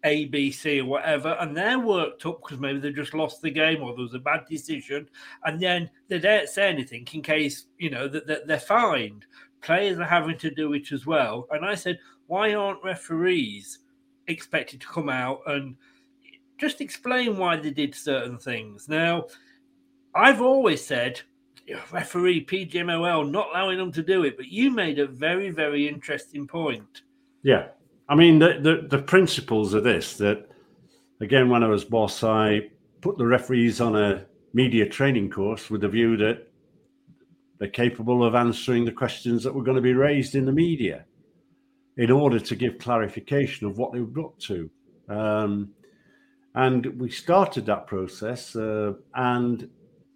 [0.04, 3.94] ABC or whatever, and they're worked up because maybe they just lost the game or
[3.94, 5.08] there was a bad decision,
[5.44, 9.24] and then they don't say anything in case you know that, that they're fined.
[9.60, 13.80] Players are having to do it as well, and I said, why aren't referees
[14.26, 15.76] expected to come out and
[16.58, 18.88] just explain why they did certain things?
[18.88, 19.26] Now,
[20.14, 21.22] I've always said
[21.90, 26.46] referee PGMOL not allowing them to do it, but you made a very, very interesting
[26.46, 27.02] point.
[27.42, 27.68] Yeah.
[28.08, 30.48] I mean, the, the, the principles are this that,
[31.20, 35.80] again, when I was boss, I put the referees on a media training course with
[35.80, 36.48] the view that
[37.58, 41.04] they're capable of answering the questions that were going to be raised in the media
[41.96, 44.68] in order to give clarification of what they were up to.
[45.08, 45.70] Um,
[46.54, 48.56] and we started that process.
[48.56, 49.70] Uh, and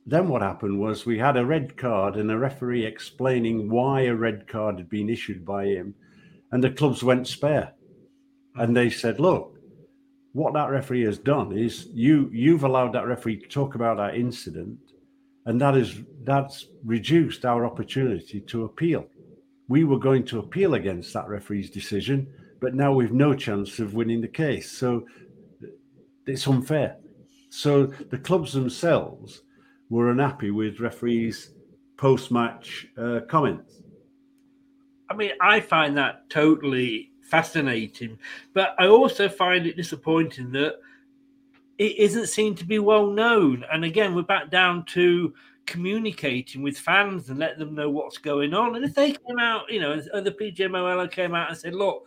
[0.06, 4.14] then what happened was we had a red card and a referee explaining why a
[4.14, 5.94] red card had been issued by him.
[6.52, 7.72] And the clubs went spare.
[8.54, 9.58] And they said, look,
[10.32, 14.16] what that referee has done is you you've allowed that referee to talk about that
[14.16, 14.78] incident,
[15.46, 19.06] and that is that's reduced our opportunity to appeal.
[19.68, 22.28] We were going to appeal against that referee's decision,
[22.60, 24.70] but now we've no chance of winning the case.
[24.70, 25.06] So
[26.26, 26.98] it's unfair.
[27.48, 29.40] So the clubs themselves
[29.90, 31.50] were unhappy with referees'
[31.96, 33.82] post-match uh, comments.
[35.08, 38.18] I mean, I find that totally fascinating,
[38.54, 40.76] but I also find it disappointing that
[41.78, 43.64] it isn't seen to be well known.
[43.72, 45.34] And again, we're back down to
[45.66, 48.76] communicating with fans and let them know what's going on.
[48.76, 52.06] And if they came out, you know, and the PGMOL came out and said, look,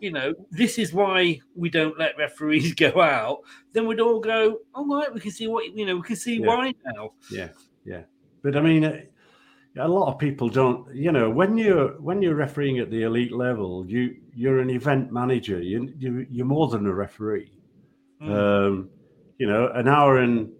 [0.00, 3.40] you know, this is why we don't let referees go out,
[3.72, 6.38] then we'd all go, all right, we can see what, you know, we can see
[6.40, 6.46] Yeah.
[6.46, 7.12] why now.
[7.30, 7.48] Yeah,
[7.84, 8.02] yeah.
[8.42, 10.92] But I mean, a lot of people don't.
[10.94, 15.12] You know, when you're when you're refereeing at the elite level, you you're an event
[15.12, 15.60] manager.
[15.62, 17.52] You, you you're more than a referee.
[18.20, 18.90] Um,
[19.38, 20.50] you know, an hour and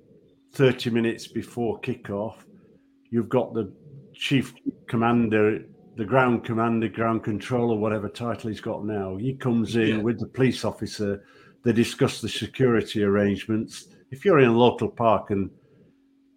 [0.53, 2.37] thirty minutes before kickoff,
[3.11, 3.73] you've got the
[4.15, 4.55] chief
[4.87, 5.65] commander,
[6.01, 9.17] the ground commander, ground controller, whatever title he's got now.
[9.19, 10.03] He comes in Yeah.
[10.03, 11.23] with the police officer.
[11.63, 13.89] They discuss the security arrangements.
[14.11, 15.51] If you're in a local park and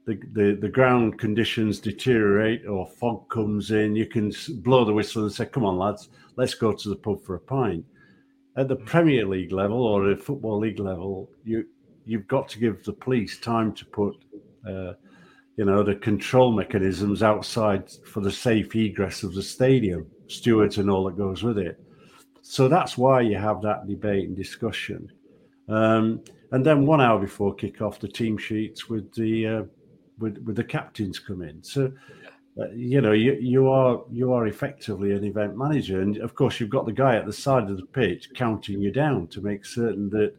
[0.05, 4.33] the, the, the ground conditions deteriorate or fog comes in, you can
[4.63, 7.39] blow the whistle and say, "Come on, lads, let's go to the pub for a
[7.39, 7.85] pint."
[8.57, 11.65] At the Premier League level or the Football League level, you
[12.05, 14.13] you've got to give the police time to put,
[14.69, 14.91] uh,
[15.55, 20.89] you know, the control mechanisms outside for the safe egress of the stadium, stewards and
[20.89, 21.79] all that goes with it.
[22.41, 25.09] So that's why you have that debate and discussion.
[25.69, 29.63] Um, and then one hour before kick-off, the team sheets with the uh,
[30.19, 31.63] with with the captains come in.
[31.63, 31.91] So
[32.59, 36.59] uh, you know you you are you are effectively an event manager, and of course
[36.59, 39.65] you've got the guy at the side of the pitch counting you down to make
[39.65, 40.35] certain that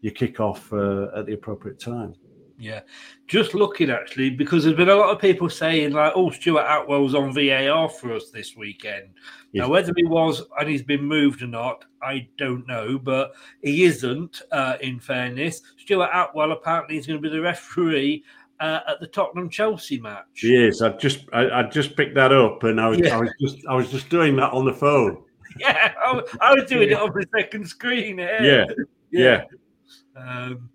[0.00, 2.14] you kick off uh, at the appropriate time.
[2.56, 2.80] Yeah,
[3.26, 7.14] just looking actually because there's been a lot of people saying like, "Oh, Stuart Atwell's
[7.14, 9.08] on VAR for us this weekend."
[9.52, 13.32] Now, whether he was and he's been moved or not, I don't know, but
[13.62, 14.42] he isn't.
[14.52, 18.22] Uh, in fairness, Stuart Atwell apparently is going to be the referee
[18.60, 20.42] uh, at the Tottenham Chelsea match.
[20.44, 23.16] Yes, I just I, I just picked that up, and I was Yeah.
[23.16, 25.22] I was just I was just doing that on the phone.
[25.58, 28.18] Yeah, I, was- I was doing it on the second screen.
[28.18, 28.64] Yeah, Yeah,
[29.12, 29.44] yeah.
[30.16, 30.68] Um,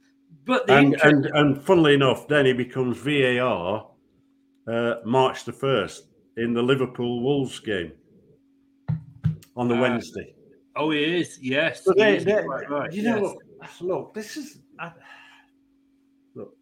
[0.49, 3.87] but the and, and, and funnily enough, then he becomes VAR
[4.67, 7.91] uh, March the first in the Liverpool Wolves game
[9.55, 10.33] on the uh, Wednesday.
[10.75, 11.37] Oh, he is.
[11.39, 11.85] Yes.
[11.85, 12.91] Is they, right.
[12.91, 13.43] You know, look,
[13.79, 14.57] look, this is.
[14.79, 14.91] I,
[16.33, 16.57] look,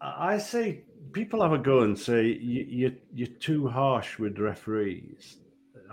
[0.00, 5.36] I say people have a go and say you, you you're too harsh with referees.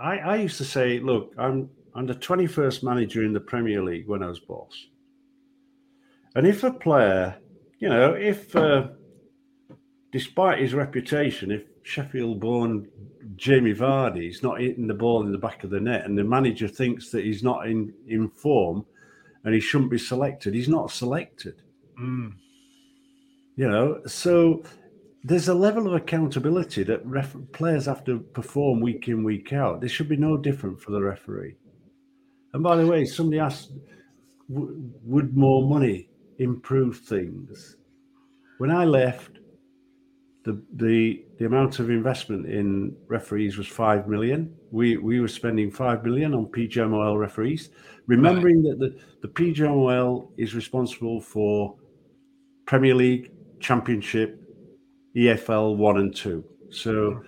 [0.02, 4.08] I, I used to say, look, I'm I'm the 21st manager in the Premier League
[4.08, 4.88] when I was boss.
[6.38, 7.36] And if a player,
[7.80, 8.90] you know, if uh,
[10.12, 12.88] despite his reputation, if Sheffield born
[13.34, 16.22] Jamie Vardy is not hitting the ball in the back of the net and the
[16.22, 18.86] manager thinks that he's not in, in form
[19.42, 21.60] and he shouldn't be selected, he's not selected.
[22.00, 22.34] Mm.
[23.56, 24.62] You know, so
[25.24, 29.80] there's a level of accountability that ref- players have to perform week in, week out.
[29.80, 31.56] This should be no different for the referee.
[32.52, 33.72] And by the way, somebody asked,
[34.48, 36.08] would more money
[36.38, 37.76] improve things?
[38.58, 39.38] When I left,
[40.44, 44.54] the the the amount of investment in referees was five million.
[44.70, 47.70] We we were spending five million on PGMOL referees,
[48.06, 48.78] remembering right.
[48.78, 51.76] that the the PGMOL is responsible for
[52.66, 53.30] Premier League,
[53.60, 54.40] Championship,
[55.16, 56.44] EFL one and two.
[56.70, 57.26] So hmm.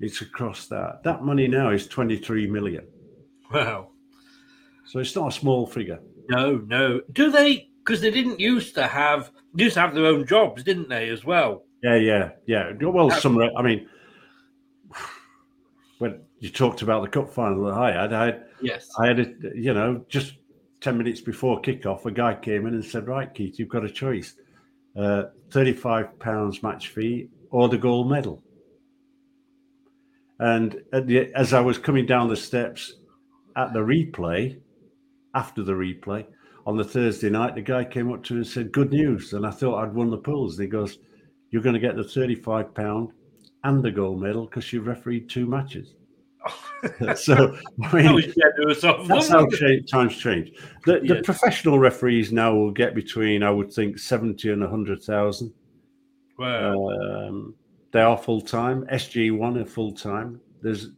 [0.00, 1.02] it's across that.
[1.04, 2.86] That money now is 23 million.
[3.52, 3.88] Wow.
[4.86, 6.00] So it's not a small figure.
[6.28, 7.00] No, no.
[7.12, 7.67] Do they?
[7.88, 11.08] Because they didn't used to have used to have their own jobs, didn't they?
[11.08, 11.64] As well.
[11.82, 12.72] Yeah, yeah, yeah.
[12.82, 13.40] Well, some.
[13.56, 13.88] I mean,
[15.98, 19.20] when you talked about the cup final that I had, I had, yes, I had
[19.20, 20.34] a, you know, just
[20.82, 23.90] ten minutes before kickoff, a guy came in and said, "Right, Keith, you've got a
[23.90, 24.34] choice:
[24.94, 28.42] uh, thirty-five pounds match fee or the gold medal."
[30.38, 32.92] And the, as I was coming down the steps
[33.56, 34.60] at the replay,
[35.34, 36.26] after the replay
[36.68, 39.46] on the Thursday night, the guy came up to me and said, "Good news!" And
[39.46, 40.58] I thought I'd won the pools.
[40.58, 40.98] And he goes,
[41.50, 43.08] "You're going to get the thirty-five pound
[43.64, 45.94] and the gold medal because you've refereed two matches."
[47.16, 48.34] so I mean,
[48.66, 49.46] that's how
[49.90, 50.52] times change.
[50.84, 51.16] The, yes.
[51.16, 55.54] the, professional referees now will get between, I would think, seventy and hundred thousand.
[56.38, 56.90] Wow.
[56.90, 57.54] Um,
[57.92, 58.84] they are full time.
[58.92, 60.38] SG one are full time.
[60.60, 60.90] There's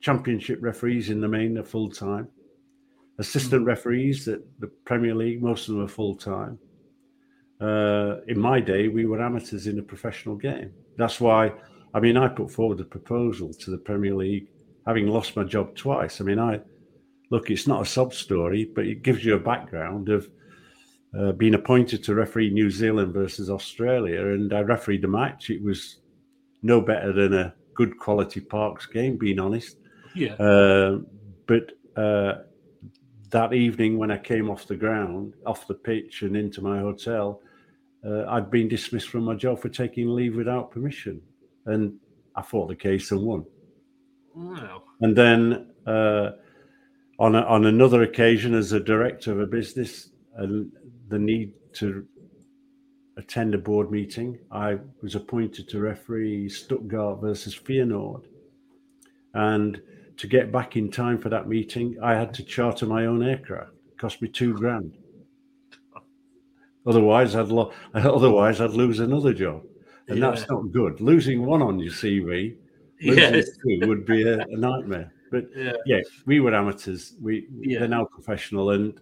[0.00, 2.26] championship referees in the main are full time
[3.22, 5.42] assistant referees at the Premier League.
[5.42, 6.58] Most of them are full time.
[7.60, 10.72] Uh, in my day, we were amateurs in a professional game.
[10.96, 11.52] That's why,
[11.94, 14.48] I mean, I put forward a proposal to the Premier League,
[14.86, 16.20] having lost my job twice.
[16.20, 16.60] I mean, I
[17.30, 20.28] look, it's not a sob story, but it gives you a background of
[21.18, 25.48] uh, being appointed to referee New Zealand versus Australia, and I refereed the match.
[25.48, 26.00] It was
[26.62, 29.76] no better than a good quality Parks game, being honest.
[30.14, 30.34] Yeah.
[30.34, 30.98] Uh,
[31.46, 32.32] but uh,
[33.32, 37.40] that evening when I came off the ground, off the pitch, and into my hotel,
[38.06, 41.20] uh, I'd been dismissed from my job for taking leave without permission,
[41.66, 41.94] and
[42.36, 43.44] I fought the case and won.
[44.34, 44.82] Wow!
[45.00, 46.32] And then uh,
[47.18, 50.70] on a, on another occasion, as a director of a business, and
[51.08, 52.06] the need to
[53.16, 58.24] attend a board meeting, I was appointed to referee Stuttgart versus Feyenoord,
[59.34, 59.80] and
[60.16, 63.72] to get back in time for that meeting, I had to charter my own aircraft.
[63.90, 64.96] It cost me two grand.
[66.86, 69.62] Otherwise, I'd lo- otherwise I'd lose another job,
[70.08, 70.30] and yeah.
[70.30, 71.00] that's not good.
[71.00, 72.56] Losing one on your CV,
[72.98, 73.46] yes.
[73.64, 75.12] two would be a, a nightmare.
[75.30, 75.72] But yeah.
[75.86, 76.00] yeah.
[76.26, 77.14] we were amateurs.
[77.20, 77.80] We yeah.
[77.80, 79.00] they're now professional, and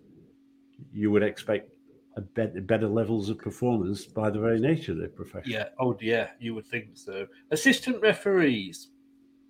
[0.93, 1.71] you would expect
[2.17, 5.53] a better, better levels of performance by the very nature of their profession.
[5.53, 5.69] Yeah.
[5.79, 6.31] Oh, yeah.
[6.39, 7.27] You would think so.
[7.51, 8.89] Assistant referees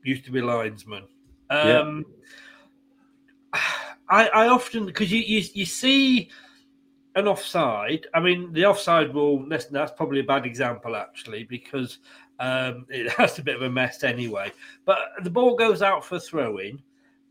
[0.05, 1.05] used to be linesmen.
[1.51, 2.07] Um,
[3.55, 3.61] yeah.
[4.09, 6.31] I, I often because you, you you see
[7.15, 8.07] an offside.
[8.15, 9.45] I mean, the offside rule.
[9.47, 11.99] Listen, that's probably a bad example actually because
[12.39, 14.53] um, it has a bit of a mess anyway.
[14.85, 16.83] But the ball goes out for throwing,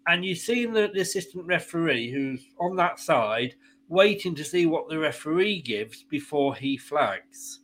[0.08, 3.56] and you see the, the assistant referee who's on that side
[3.88, 7.62] waiting to see what the referee gives before he flags.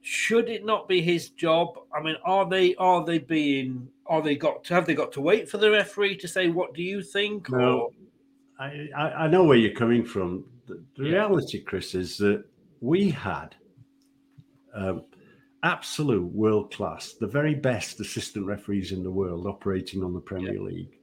[0.00, 1.76] Should it not be his job?
[1.94, 5.20] I mean, are they are they being are they got to have they got to
[5.20, 7.50] wait for the referee to say what do you think?
[7.50, 7.90] No,
[8.58, 10.44] I, I know where you're coming from.
[10.66, 11.12] The, the yeah.
[11.12, 12.44] reality, Chris, is that
[12.80, 13.54] we had
[14.74, 15.04] um,
[15.62, 20.54] absolute world class, the very best assistant referees in the world operating on the Premier
[20.54, 20.60] yeah.
[20.60, 20.94] League.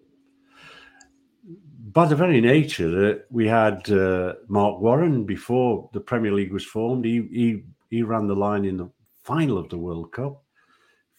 [1.92, 6.66] By the very nature that we had uh, Mark Warren before the Premier League was
[6.66, 8.90] formed, he, he he ran the line in the
[9.24, 10.44] final of the World Cup.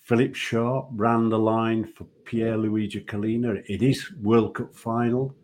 [0.06, 5.34] Philip Sharp ran the line for Pierluigi Collina in his World Cup final.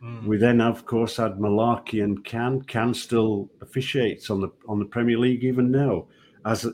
[0.00, 0.24] Mm.
[0.24, 2.62] We then, of course, had Mullarkey and Cann.
[2.62, 6.06] Cann still officiates on the on the Premier League even now,
[6.44, 6.64] as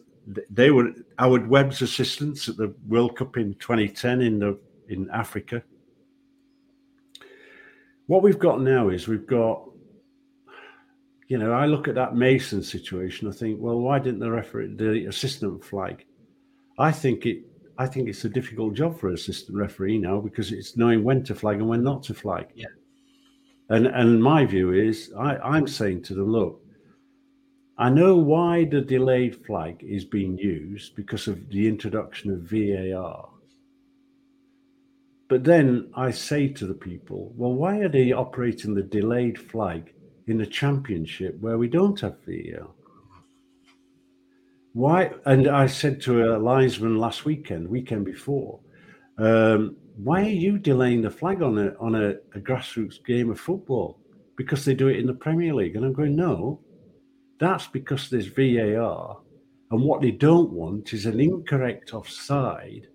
[0.50, 4.58] they were Howard Webb's assistants at the World Cup in 2010 in the
[4.90, 5.62] in Africa.
[8.06, 9.62] What we've got now is we've got
[11.28, 13.28] you know, I look at that Mason situation.
[13.28, 16.04] I think, well, why didn't the referee, the assistant flag?
[16.78, 17.44] I think it.
[17.76, 21.24] I think it's a difficult job for an assistant referee now because it's knowing when
[21.24, 22.46] to flag and when not to flag.
[22.54, 22.66] Yeah.
[23.68, 26.64] And and my view is, I, I'm saying to them, look,
[27.76, 33.28] I know why the delayed flag is being used because of the introduction of VAR.
[35.28, 39.92] But then I say to the people, well, why are they operating the delayed flag
[40.28, 42.68] in the championship where we don't have VAR?
[44.74, 45.12] Why?
[45.24, 48.58] And I said to a linesman last weekend, weekend before,
[49.18, 53.38] um, why are you delaying the flag on a on a, a grassroots game of
[53.38, 54.00] football?
[54.36, 55.76] Because they do it in the Premier League.
[55.76, 56.60] And I'm going, no,
[57.38, 59.20] that's because there's VAR.
[59.70, 62.88] And what they don't want is an incorrect offside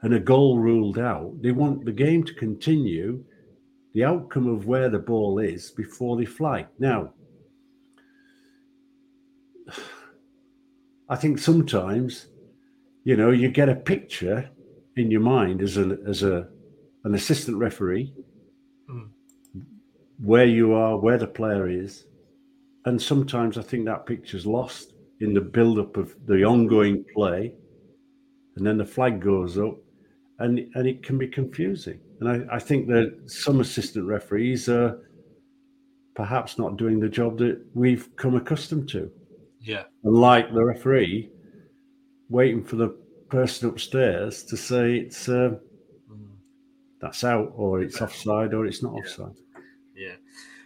[0.00, 1.34] and a goal ruled out.
[1.42, 3.22] They want the game to continue,
[3.92, 6.68] the outcome of where the ball is before they flag.
[6.78, 7.12] Now,
[11.08, 12.26] I think sometimes,
[13.04, 14.50] you know, you get a picture
[14.96, 16.48] in your mind as a as a
[17.04, 18.14] an assistant referee
[18.88, 19.08] mm.
[20.22, 22.06] where you are, where the player is,
[22.84, 27.54] and sometimes I think that picture's lost in the build-up of the ongoing play,
[28.56, 29.76] and then the flag goes up,
[30.38, 32.00] and and it can be confusing.
[32.20, 34.98] And I, I think that some assistant referees are
[36.14, 39.10] perhaps not doing the job that we've come accustomed to.
[39.62, 39.84] Yeah.
[40.04, 41.30] And like the referee,
[42.28, 42.88] waiting for the
[43.28, 45.54] person upstairs to say it's uh,
[46.10, 46.28] mm.
[47.00, 49.00] that's out or it's offside or it's not yeah.
[49.00, 49.36] offside.
[49.94, 50.14] Yeah.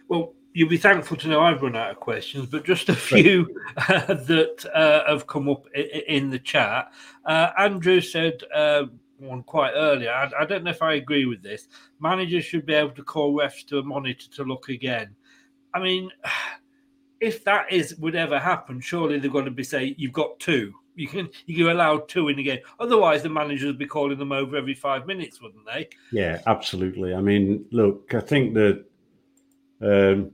[0.09, 3.47] Well, you'll be thankful to know I've run out of questions, but just a few
[3.77, 6.91] uh, that uh, have come up in the chat.
[7.25, 8.85] Uh, Andrew said uh,
[9.19, 10.11] one quite earlier.
[10.11, 11.67] I, I, don't know if I agree with this.
[11.99, 15.15] Managers should be able to call refs to a monitor to look again.
[15.73, 16.09] I mean,
[17.19, 20.73] if that is would ever happen, surely they're going to be say you've got two.
[20.95, 22.59] You can you can allow two in the game.
[22.79, 25.89] Otherwise, the managers would be calling them over every five minutes, wouldn't they?
[26.11, 27.13] Yeah, absolutely.
[27.13, 28.83] I mean, look, I think that
[29.81, 30.31] um,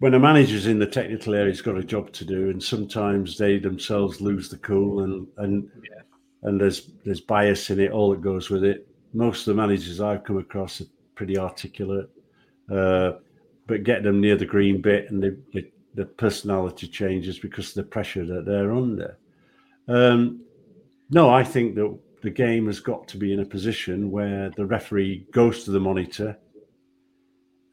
[0.00, 3.38] when a manager's in the technical area, he's got a job to do, and sometimes
[3.38, 6.02] they themselves lose the cool, and and yeah.
[6.42, 8.88] and there's there's bias in it, all that goes with it.
[9.12, 12.10] Most of the managers I've come across are pretty articulate,
[12.70, 13.12] uh,
[13.66, 17.74] but get them near the green bit, and they, they the personality changes because of
[17.74, 19.18] the pressure that they're under.
[19.88, 20.42] Um,
[21.10, 24.64] no, I think that the game has got to be in a position where the
[24.64, 26.38] referee goes to the monitor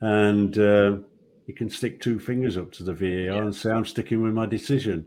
[0.02, 0.98] and uh,
[1.46, 3.38] he can stick two fingers up to the VAR yeah.
[3.38, 5.06] and say, "I'm sticking with my decision."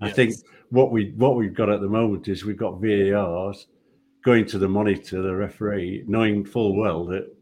[0.00, 0.10] Yes.
[0.10, 0.34] I think
[0.70, 3.66] what we what we've got at the moment is we've got VARs
[4.24, 7.34] going to the monitor, the referee, knowing full well that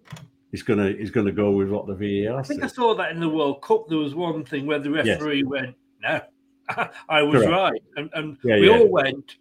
[0.56, 2.38] he's gonna he's gonna go with what the VAR.
[2.38, 3.88] I think I saw that in the World Cup.
[3.88, 5.46] There was one thing where the referee yes.
[5.46, 6.20] went, "No,
[7.10, 7.52] I was Correct.
[7.52, 8.78] right," and, and yeah, we yeah.
[8.78, 9.36] all went,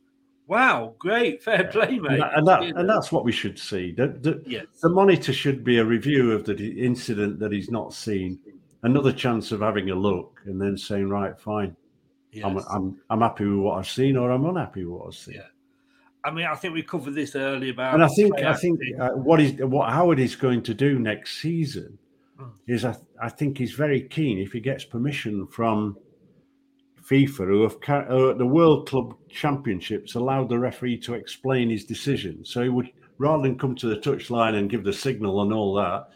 [0.48, 3.94] "Wow, great, fair play, mate." And, that, and, that, and that's what we should see.
[3.94, 4.66] The, the, yes.
[4.82, 8.38] the monitor should be a review of the incident that he's not seen,
[8.84, 11.78] another chance of having a look, and then saying, "Right, fine."
[12.34, 12.44] Yes.
[12.46, 15.36] I'm, I'm I'm happy with what I've seen, or I'm unhappy with what I've seen.
[15.36, 15.48] Yeah.
[16.26, 17.94] I mean, I think we covered this earlier about.
[17.94, 21.40] And I think I think uh, what is what Howard is going to do next
[21.40, 22.00] season
[22.42, 22.50] mm.
[22.68, 25.98] is I, I think he's very keen if he gets permission from
[27.04, 32.44] FIFA, who have uh, the World Club Championships allowed the referee to explain his decision.
[32.44, 32.90] So he would
[33.20, 36.10] rather than come to the touchline and give the signal and all that.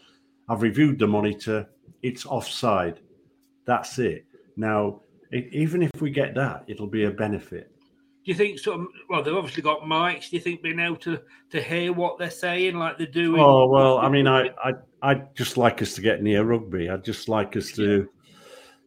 [0.48, 1.68] I've reviewed the monitor;
[2.02, 2.98] it's offside.
[3.64, 4.26] That's it.
[4.56, 7.70] Now, it, even if we get that, it'll be a benefit
[8.24, 8.88] do you think some?
[9.08, 10.28] Well, they've obviously got mics.
[10.28, 11.20] Do you think being able to
[11.50, 13.40] to hear what they're saying, like they're doing?
[13.40, 14.72] Oh well, I mean, I I
[15.02, 16.90] I just like us to get near rugby.
[16.90, 18.08] I'd just like us to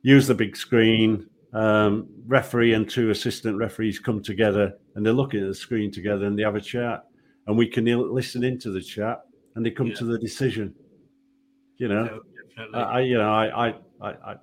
[0.04, 1.28] use the big screen.
[1.54, 6.26] Um, referee and two assistant referees come together and they're looking at the screen together
[6.26, 7.06] and they have a chat,
[7.48, 9.22] and we can listen into the chat
[9.56, 9.96] and they come yeah.
[9.96, 10.76] to the decision.
[11.78, 12.20] You know,
[12.74, 14.36] I, I you know I I I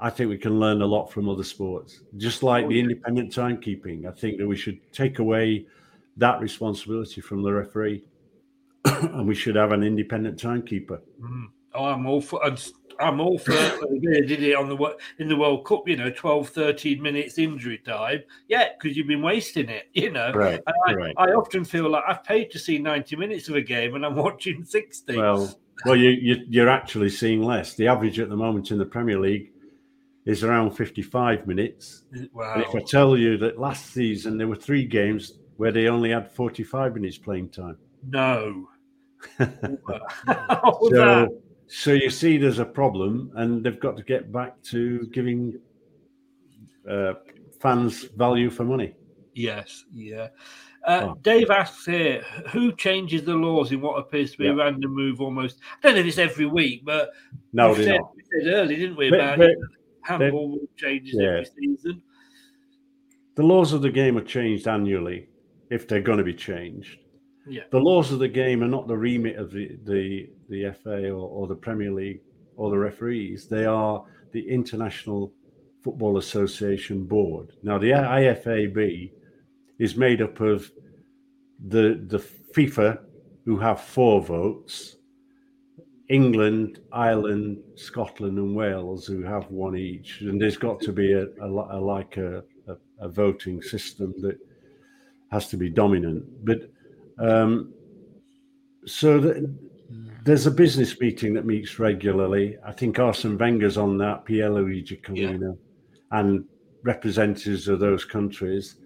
[0.00, 3.32] I think we can learn a lot from other sports, just like oh, the independent
[3.32, 4.06] timekeeping.
[4.06, 5.66] I think that we should take away
[6.16, 8.04] that responsibility from the referee,
[8.84, 11.02] and we should have an independent timekeeper.
[11.20, 11.46] Mm.
[11.74, 12.40] Oh, I'm all for.
[12.98, 13.52] I'm all for.
[13.52, 15.88] they did it on the in the World Cup.
[15.88, 18.22] You know, 12, 13 minutes injury time.
[18.48, 19.88] Yeah, because you've been wasting it.
[19.94, 21.14] You know, right, I, right.
[21.16, 24.16] I often feel like I've paid to see 90 minutes of a game, and I'm
[24.16, 25.16] watching 60.
[25.16, 25.54] Well,
[25.84, 27.74] well, you, you you're actually seeing less.
[27.74, 29.52] The average at the moment in the Premier League
[30.26, 32.04] is around 55 minutes.
[32.32, 32.54] Wow.
[32.54, 36.10] And if I tell you that last season there were three games where they only
[36.10, 37.76] had 45 minutes playing time.
[38.08, 38.68] No.
[39.38, 41.28] so,
[41.68, 45.58] so you see, there's a problem, and they've got to get back to giving
[46.88, 47.14] uh,
[47.60, 48.94] fans value for money.
[49.34, 50.28] Yes, yeah.
[50.86, 51.18] Uh, oh.
[51.20, 52.22] Dave asks here,
[52.52, 54.52] who changes the laws in what appears to be yeah.
[54.52, 55.58] a random move almost?
[55.60, 57.10] I don't know if it's every week, but
[57.52, 59.50] no, we said, we said early, didn't we, about but,
[60.02, 61.28] handball changes yeah.
[61.28, 62.02] every season.
[63.36, 65.28] The laws of the game are changed annually
[65.70, 66.98] if they're going to be changed.
[67.46, 67.62] Yeah.
[67.70, 71.28] The laws of the game are not the remit of the the, the FA or,
[71.28, 72.20] or the Premier League
[72.56, 73.46] or the referees.
[73.46, 75.32] They are the International
[75.82, 77.52] Football Association Board.
[77.62, 79.10] Now, the IFAB
[79.78, 80.70] is made up of
[81.68, 82.98] the the FIFA,
[83.44, 84.96] who have four votes,
[86.10, 91.26] England, Ireland, Scotland, and Wales, who have one each, and there's got to be a,
[91.40, 92.44] a, a like a,
[93.00, 94.38] a, voting system that
[95.30, 96.24] has to be dominant.
[96.44, 96.70] But
[97.18, 97.72] um,
[98.84, 99.54] so the,
[100.24, 102.58] there's a business meeting that meets regularly.
[102.66, 106.18] I think Arsene Wenger's on that, Pierluigi Collina, yeah.
[106.18, 106.44] and
[106.82, 108.76] representatives of those countries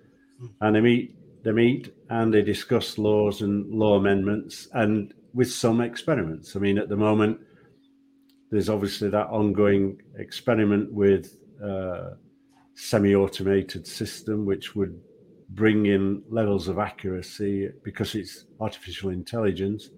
[0.60, 5.80] and they meet they meet and they discuss laws and law amendments and with some
[5.80, 6.56] experiments.
[6.56, 7.40] I mean, at the moment,
[8.50, 12.10] there's obviously that ongoing experiment with uh,
[12.74, 14.98] semi-automated system, which would
[15.50, 19.90] bring in levels of accuracy because it's artificial intelligence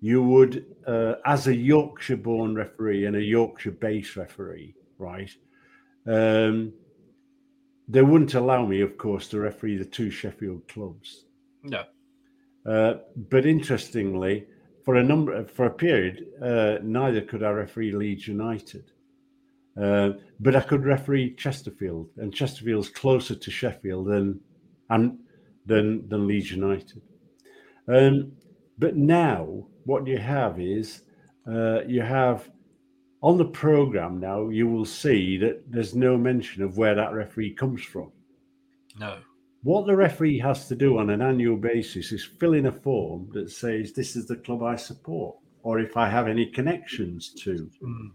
[0.00, 5.30] you would, uh, as a Yorkshire-born referee and a Yorkshire-based referee, right,
[6.06, 6.72] um,
[7.86, 11.26] they wouldn't allow me, of course, to referee the two Sheffield clubs.
[11.62, 11.84] No.
[12.64, 12.94] Uh,
[13.28, 14.46] but interestingly,
[14.84, 18.92] for a number for a period, uh, neither could I referee Leeds United.
[19.80, 24.40] Uh, but I could referee Chesterfield, and Chesterfield's closer to Sheffield than
[24.90, 25.18] and
[25.64, 27.02] than than Leeds United.
[27.88, 28.32] Um,
[28.78, 31.02] but now, what you have is
[31.46, 32.50] uh, you have
[33.22, 37.54] on the program now, you will see that there's no mention of where that referee
[37.54, 38.10] comes from.
[38.98, 39.18] No.
[39.62, 43.28] What the referee has to do on an annual basis is fill in a form
[43.32, 47.70] that says, This is the club I support, or if I have any connections to.
[47.82, 48.10] Mm.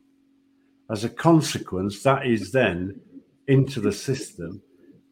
[0.89, 2.99] As a consequence, that is then
[3.47, 4.61] into the system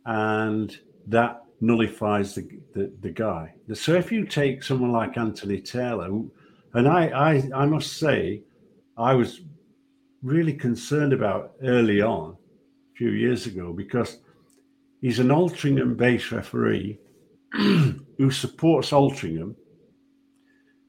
[0.05, 0.77] and
[1.07, 3.53] that nullifies the, the, the guy.
[3.73, 6.09] So if you take someone like Anthony Taylor,
[6.73, 8.43] and I, I, I must say,
[8.97, 9.41] I was
[10.21, 14.19] really concerned about early on, a few years ago, because
[15.01, 16.99] he's an Altrincham base referee
[17.53, 19.55] who supports Altrincham,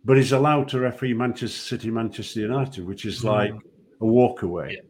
[0.04, 3.24] but is allowed to referee Manchester City, Manchester United, which is mm.
[3.24, 3.54] like
[4.04, 4.74] a walkaway.
[4.74, 4.80] Yeah.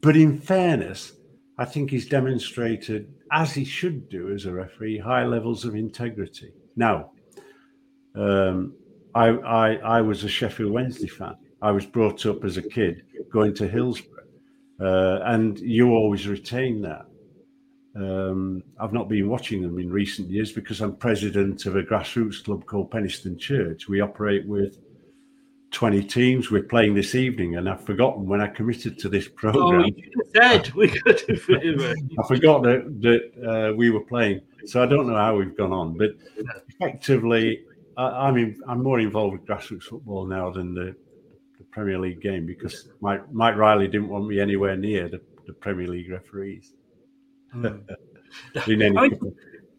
[0.00, 1.12] But in fairness,
[1.58, 6.52] I think he's demonstrated, as he should do as a referee, high levels of integrity.
[6.76, 7.12] Now,
[8.14, 8.74] um,
[9.14, 11.36] I, I, I was a Sheffield Wednesday fan.
[11.60, 13.02] I was brought up as a kid
[13.32, 14.24] going to Hillsborough,
[14.80, 17.06] uh, and you always retain that.
[17.96, 22.44] Um, I've not been watching them in recent years because I'm president of a grassroots
[22.44, 23.88] club called Penistone Church.
[23.88, 24.78] We operate with
[25.70, 26.50] 20 teams.
[26.50, 29.82] We're playing this evening, and I've forgotten when I committed to this program.
[29.82, 31.40] Oh, you said we could have.
[32.18, 35.72] I forgot that that uh, we were playing, so I don't know how we've gone
[35.72, 35.96] on.
[35.96, 36.10] But
[36.68, 37.64] effectively,
[37.96, 40.94] I, mean, I'm more involved with grassroots football now than the
[41.70, 45.86] Premier League game because Mike, Mike Riley didn't want me anywhere near the, the Premier
[45.86, 46.72] League referees.
[47.54, 47.82] Mm.
[48.68, 48.96] in any.
[48.96, 49.10] I,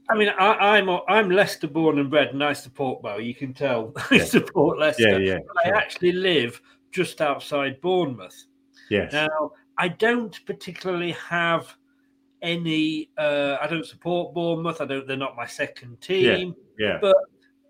[0.10, 3.18] I mean, I, am I'm, I'm Leicester born and bred, and I support Bow.
[3.18, 4.24] You can tell I yeah.
[4.24, 5.20] support Leicester.
[5.20, 5.38] Yeah, yeah.
[5.38, 5.74] Sure.
[5.74, 6.60] I actually live
[6.92, 8.46] just outside Bournemouth.
[8.90, 9.14] Yes.
[9.14, 11.76] Now, I don't particularly have
[12.42, 13.10] any.
[13.18, 14.82] Uh, I don't support Bournemouth.
[14.82, 15.08] I don't.
[15.08, 16.56] They're not my second team.
[16.78, 16.88] Yeah.
[16.88, 16.98] yeah.
[17.00, 17.16] But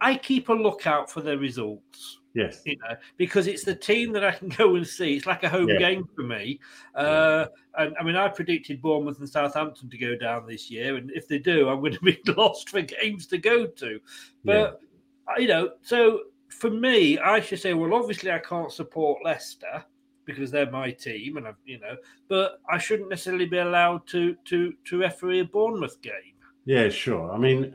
[0.01, 2.19] I keep a lookout for their results.
[2.34, 2.61] Yes.
[2.65, 5.15] You know, because it's the team that I can go and see.
[5.15, 5.80] It's like a home yeah.
[5.80, 6.59] game for me.
[6.95, 7.45] Uh,
[7.77, 10.95] and I mean, I predicted Bournemouth and Southampton to go down this year.
[10.95, 13.99] And if they do, I'm going to be lost for games to go to.
[14.45, 14.80] But,
[15.27, 15.41] yeah.
[15.41, 19.84] you know, so for me, I should say, well, obviously, I can't support Leicester
[20.26, 21.95] because they're my team, and I, you know,
[22.27, 26.35] but I shouldn't necessarily be allowed to to to referee a Bournemouth game.
[26.65, 27.31] Yeah, sure.
[27.31, 27.73] I mean,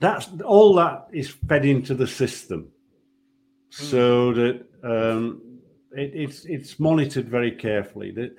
[0.00, 2.68] that's all that is fed into the system
[3.74, 5.40] so that um,
[5.92, 8.12] it, it's it's monitored very carefully.
[8.12, 8.34] The,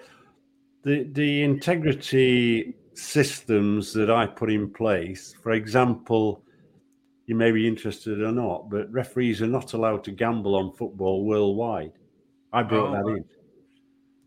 [0.84, 6.44] the the integrity systems that I put in place, for example,
[7.26, 11.26] you may be interested or not, but referees are not allowed to gamble on football
[11.26, 11.94] worldwide.
[12.54, 13.26] I brought oh, that in.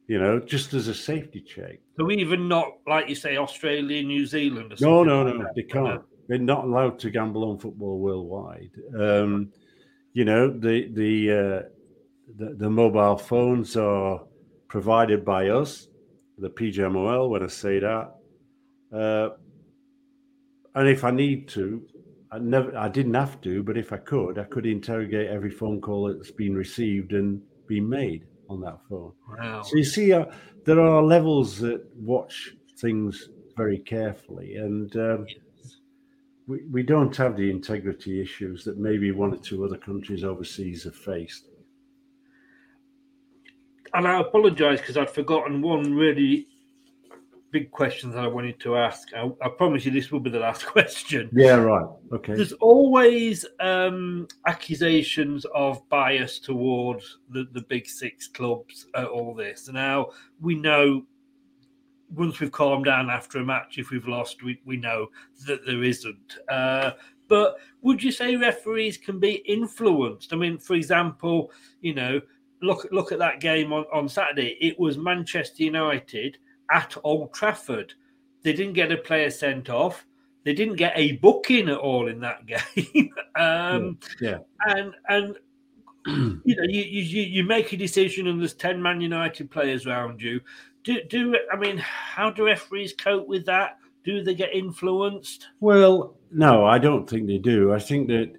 [0.08, 1.80] You know, just as a safety check.
[1.98, 4.74] So even not like you say, Australia, New Zealand.
[4.80, 6.02] no, no, no, like they can't.
[6.28, 8.72] They're not allowed to gamble on football worldwide.
[8.98, 9.50] Um,
[10.12, 11.68] you know the the, uh,
[12.36, 14.22] the the mobile phones are
[14.68, 15.88] provided by us,
[16.38, 17.30] the PGMOL.
[17.30, 18.14] When I say that,
[18.92, 19.30] uh,
[20.74, 21.82] and if I need to,
[22.30, 25.80] I never I didn't have to, but if I could, I could interrogate every phone
[25.80, 29.12] call that's been received and been made on that phone.
[29.38, 29.62] Wow.
[29.62, 30.26] So you see, uh,
[30.64, 35.26] there are levels that watch things very carefully, and um,
[36.48, 40.82] we, we don't have the integrity issues that maybe one or two other countries overseas
[40.84, 41.44] have faced.
[43.94, 46.48] And I apologise because I'd forgotten one really
[47.50, 49.08] big question that I wanted to ask.
[49.14, 51.30] I, I, promise you this will be the last question.
[51.32, 51.86] Yeah, right.
[52.12, 52.34] Okay.
[52.34, 59.68] There's always um, accusations of bias towards the, the big six clubs at all this.
[59.68, 60.08] Now,
[60.40, 61.04] we know
[62.14, 65.08] once we've calmed down after a match, if we've lost, we, we know
[65.46, 66.38] that there isn't.
[66.48, 66.92] Uh,
[67.28, 70.32] but would you say referees can be influenced?
[70.32, 72.20] I mean, for example, you know,
[72.62, 74.56] look look at that game on, on Saturday.
[74.60, 76.38] It was Manchester United
[76.72, 77.92] at Old Trafford.
[78.42, 80.06] They didn't get a player sent off.
[80.44, 83.10] They didn't get a booking at all in that game.
[83.36, 84.38] um, yeah.
[84.66, 85.36] And and
[86.06, 90.22] you know, you, you you make a decision, and there's ten Man United players around
[90.22, 90.40] you
[90.88, 93.78] do do I mean how do referees cope with that?
[94.04, 95.46] Do they get influenced?
[95.60, 97.74] Well, no, I don't think they do.
[97.74, 98.32] I think that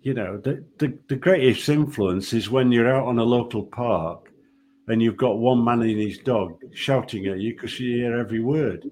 [0.00, 4.32] you know the, the, the greatest influence is when you're out on a local park
[4.86, 8.40] and you've got one man and his dog shouting at you because you hear every
[8.40, 8.90] word.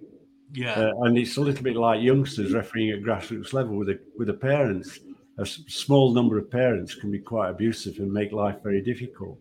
[0.52, 3.98] Yeah, uh, and it's a little bit like youngsters refereeing at grassroots level with the
[4.18, 5.00] with the parents.
[5.38, 9.38] A small number of parents can be quite abusive and make life very difficult.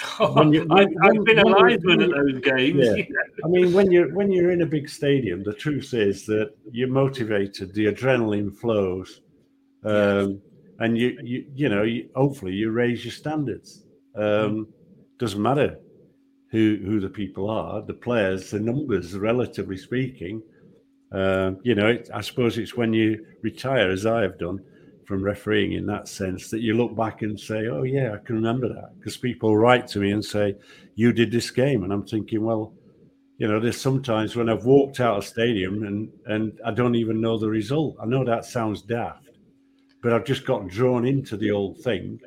[0.18, 2.86] when you, when, I, have been a linesman at those games.
[2.86, 3.04] Yeah.
[3.44, 6.88] I mean, when you're when you're in a big stadium, the truth is that you're
[6.88, 7.74] motivated.
[7.74, 9.20] The adrenaline flows,
[9.84, 10.40] um,
[10.78, 13.84] and you you you know you, hopefully you raise your standards.
[14.14, 14.68] Um.
[15.18, 15.78] Doesn't matter
[16.50, 20.42] who who the people are, the players, the numbers, relatively speaking.
[21.12, 24.60] Uh, you know, it, I suppose it's when you retire, as I have done,
[25.10, 28.36] from refereeing in that sense that you look back and say, "Oh yeah, I can
[28.36, 30.54] remember that," because people write to me and say,
[30.94, 32.72] "You did this game," and I'm thinking, well,
[33.36, 37.20] you know, there's sometimes when I've walked out of stadium and and I don't even
[37.20, 37.96] know the result.
[38.00, 39.30] I know that sounds daft,
[40.00, 42.20] but I've just got drawn into the old thing,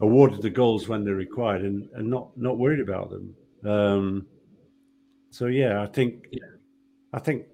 [0.00, 3.34] awarded the goals when they're required, and and not not worried about them.
[3.64, 4.26] Um,
[5.30, 6.26] so yeah, I think
[7.14, 7.46] I think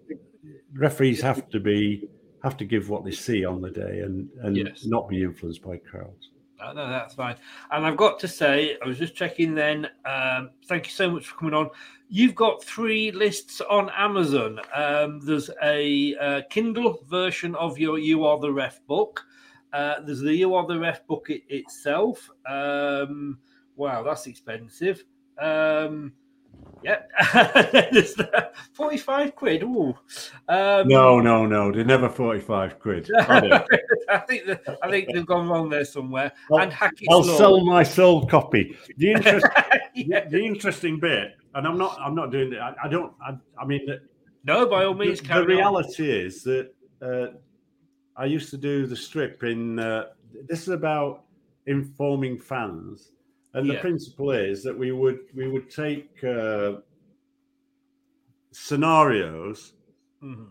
[0.74, 2.08] referees have to be
[2.42, 4.84] have to give what they see on the day and and yes.
[4.84, 6.30] not be influenced by crowds.
[6.62, 7.36] No, no, that's fine.
[7.72, 9.88] And I've got to say, I was just checking then.
[10.04, 11.70] Um, thank you so much for coming on.
[12.08, 14.60] You've got three lists on Amazon.
[14.72, 19.24] Um, there's a uh, Kindle version of your You Are the Ref book.
[19.72, 22.30] Uh, there's the You Are the Ref book it, itself.
[22.46, 23.38] Um,
[23.74, 25.02] wow, that's expensive.
[25.38, 26.12] Um,
[26.84, 27.10] Yep.
[28.72, 29.62] 45 quid.
[29.62, 29.94] Ooh.
[30.48, 31.72] Um, no, no, no.
[31.72, 33.10] They're never 45 quid.
[33.18, 36.32] I think the, I think they've gone wrong there somewhere.
[36.50, 36.74] I'll, and
[37.08, 38.76] I'll sell my soul copy.
[38.96, 39.46] The, interest,
[39.94, 40.24] yeah.
[40.24, 42.60] the, the, interesting bit, and I'm not I'm not doing that.
[42.60, 43.86] I, I don't I, I, mean
[44.44, 45.20] No, by all means.
[45.20, 46.26] The, the reality on.
[46.26, 47.26] is that uh,
[48.16, 50.06] I used to do the strip in uh,
[50.48, 51.24] this is about
[51.66, 53.12] informing fans
[53.54, 53.80] and the yeah.
[53.80, 56.74] principle is that we would we would take uh,
[58.50, 59.72] scenarios
[60.22, 60.44] Mm-hmm.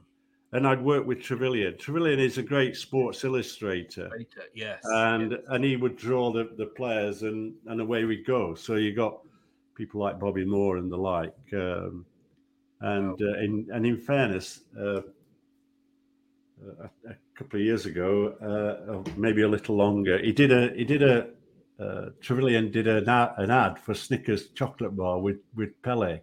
[0.54, 1.78] And I'd work with Trevillion.
[1.78, 4.12] Trevillion is a great sports illustrator.
[4.54, 4.80] Yes.
[4.84, 5.42] And yes.
[5.48, 8.54] and he would draw the, the players and, and away we go.
[8.54, 9.20] So you got
[9.76, 11.38] people like Bobby Moore and the like.
[11.54, 12.06] Um,
[12.82, 15.02] and uh, in and in fairness, uh,
[16.82, 20.84] a, a, couple of years ago, uh, maybe a little longer, he did a he
[20.84, 21.30] did a
[21.82, 26.20] uh, Trevillion did an ad, an ad for Snickers chocolate bar with with Pele.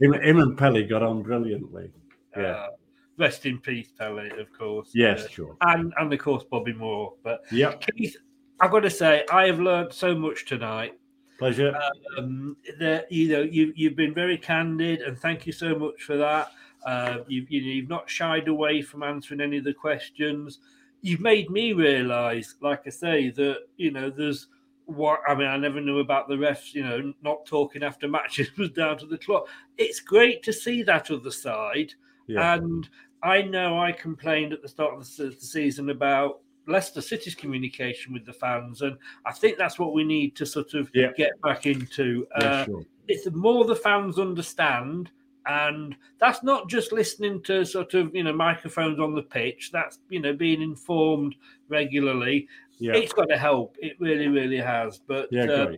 [0.00, 1.90] him, him, and Pele got on brilliantly.
[2.36, 2.42] Yeah.
[2.42, 2.68] Uh,
[3.16, 4.90] rest in peace, Pele, of course.
[4.94, 5.56] Yes, uh, sure.
[5.62, 7.14] And and of course Bobby Moore.
[7.22, 8.16] But yeah, Keith,
[8.60, 10.98] I've got to say, I have learned so much tonight.
[11.38, 11.74] Pleasure.
[12.18, 16.16] Um, that you know, you you've been very candid, and thank you so much for
[16.18, 16.52] that.
[16.84, 20.58] Uh, you've you know, you've not shied away from answering any of the questions.
[21.02, 24.48] You've made me realise, like I say, that you know there's
[24.86, 25.48] what I mean.
[25.48, 26.74] I never knew about the refs.
[26.74, 29.48] You know, not talking after matches was down to the clock.
[29.78, 31.92] It's great to see that other side,
[32.26, 32.54] yeah.
[32.54, 32.88] and
[33.22, 38.24] I know I complained at the start of the season about Leicester City's communication with
[38.24, 41.12] the fans, and I think that's what we need to sort of yeah.
[41.16, 42.26] get back into.
[42.38, 42.82] Yeah, uh, sure.
[43.08, 45.10] It's the more the fans understand,
[45.50, 49.70] and that's not just listening to sort of you know microphones on the pitch.
[49.72, 51.34] That's you know being informed
[51.68, 52.46] regularly.
[52.78, 52.94] Yeah.
[52.94, 53.76] It's got to help.
[53.78, 55.00] It really, really has.
[55.06, 55.72] But yeah, uh,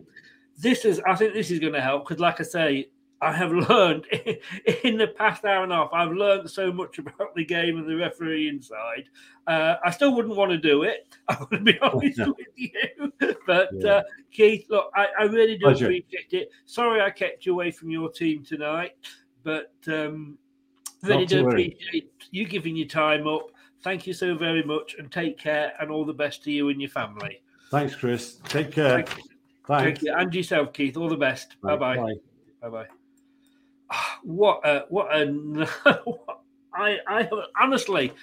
[0.57, 2.89] this is, I think, this is going to help because, like I say,
[3.21, 4.05] I have learned
[4.83, 7.89] in the past hour and a half, I've learned so much about the game and
[7.89, 9.09] the referee inside.
[9.47, 11.17] Uh, I still wouldn't want to do it.
[11.27, 13.11] I'm going to be honest with you.
[13.45, 13.91] But yeah.
[13.91, 15.85] uh, Keith, look, I, I really do Pleasure.
[15.85, 16.49] appreciate it.
[16.65, 18.95] Sorry I kept you away from your team tonight,
[19.43, 20.37] but um,
[21.01, 23.51] really do appreciate you giving your time up.
[23.83, 26.79] Thank you so very much and take care and all the best to you and
[26.79, 27.41] your family.
[27.69, 28.35] Thanks, Chris.
[28.47, 29.03] Take care.
[29.03, 29.23] Thank you.
[29.67, 29.83] Thanks.
[29.83, 30.13] Thank you.
[30.15, 30.95] And yourself, Keith.
[30.95, 31.59] All the best.
[31.61, 31.97] Bye bye.
[32.61, 32.87] Bye bye
[34.23, 35.67] what a what a
[36.73, 37.29] I I
[37.59, 38.13] honestly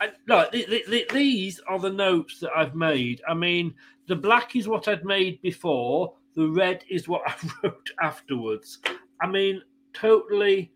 [0.00, 3.22] I, no the, the, the, these are the notes that I've made.
[3.26, 3.74] I mean,
[4.08, 6.12] the black is what I'd made before.
[6.34, 8.78] The red is what I wrote afterwards.
[9.22, 9.62] I mean,
[9.98, 10.72] totally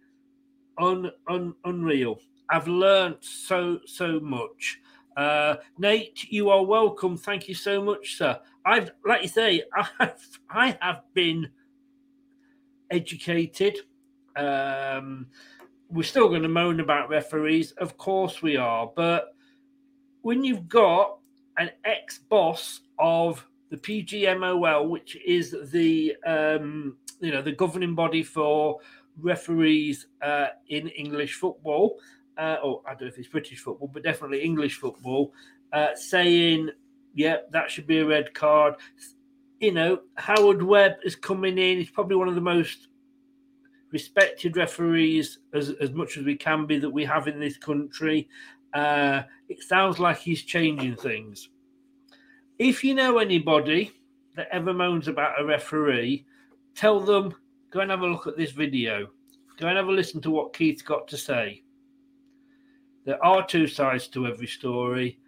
[0.78, 2.18] un, un unreal.
[2.50, 4.80] I've learned so so much.
[5.16, 7.16] Uh, Nate, you are welcome.
[7.16, 8.40] Thank you so much, sir.
[8.64, 9.62] I've, like you say,
[9.98, 11.50] I've, I have been
[12.90, 13.78] educated.
[14.36, 15.26] Um,
[15.90, 19.34] we're still going to moan about referees, of course we are, but
[20.22, 21.18] when you've got
[21.58, 28.78] an ex-boss of the PGMOL, which is the um, you know the governing body for
[29.18, 31.98] referees uh, in English football,
[32.38, 35.32] uh, or I don't know if it's British football, but definitely English football,
[35.72, 36.70] uh, saying,
[37.14, 38.74] "Yeah, that should be a red card."
[39.60, 41.78] You know, Howard Webb is coming in.
[41.78, 42.88] He's probably one of the most
[43.92, 48.28] respected referees as, as much as we can be that we have in this country.
[48.72, 51.48] Uh, it sounds like he's changing things.
[52.58, 53.92] If you know anybody
[54.36, 56.24] that ever moans about a referee,
[56.74, 57.34] tell them
[57.70, 59.08] go and have a look at this video.
[59.58, 61.62] Go and have a listen to what Keith's got to say.
[63.04, 65.18] There are two sides to every story,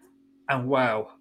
[0.48, 1.12] and wow,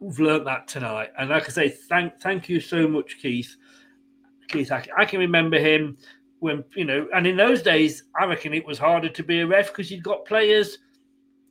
[0.00, 1.10] we've learnt that tonight.
[1.18, 3.56] And like I say, thank thank you so much, Keith,
[4.48, 4.92] Keith Hackett.
[4.96, 5.96] I can remember him
[6.40, 9.46] when, you know, and in those days, I reckon it was harder to be a
[9.46, 10.78] ref because you'd got players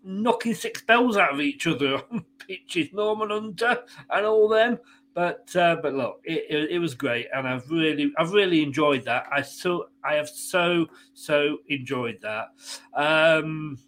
[0.04, 4.78] knocking six bells out of each other on pitches, Norman Hunter and all them.
[5.16, 9.06] But uh, but look, it, it, it, was great, and I've really I've really enjoyed
[9.06, 9.26] that.
[9.32, 12.50] I so I have so so enjoyed that.
[12.94, 13.80] Um,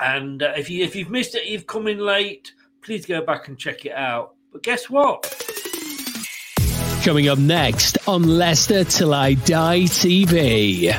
[0.00, 2.54] and uh, if you if you've missed it, you've come in late.
[2.80, 4.36] Please go back and check it out.
[4.50, 5.22] But guess what?
[7.04, 10.94] Coming up next on Leicester Till I Die TV.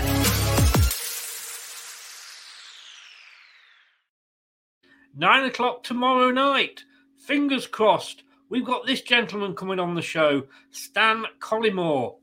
[5.15, 6.84] Nine o'clock tomorrow night.
[7.17, 8.23] Fingers crossed.
[8.49, 12.15] We've got this gentleman coming on the show, Stan Collymore.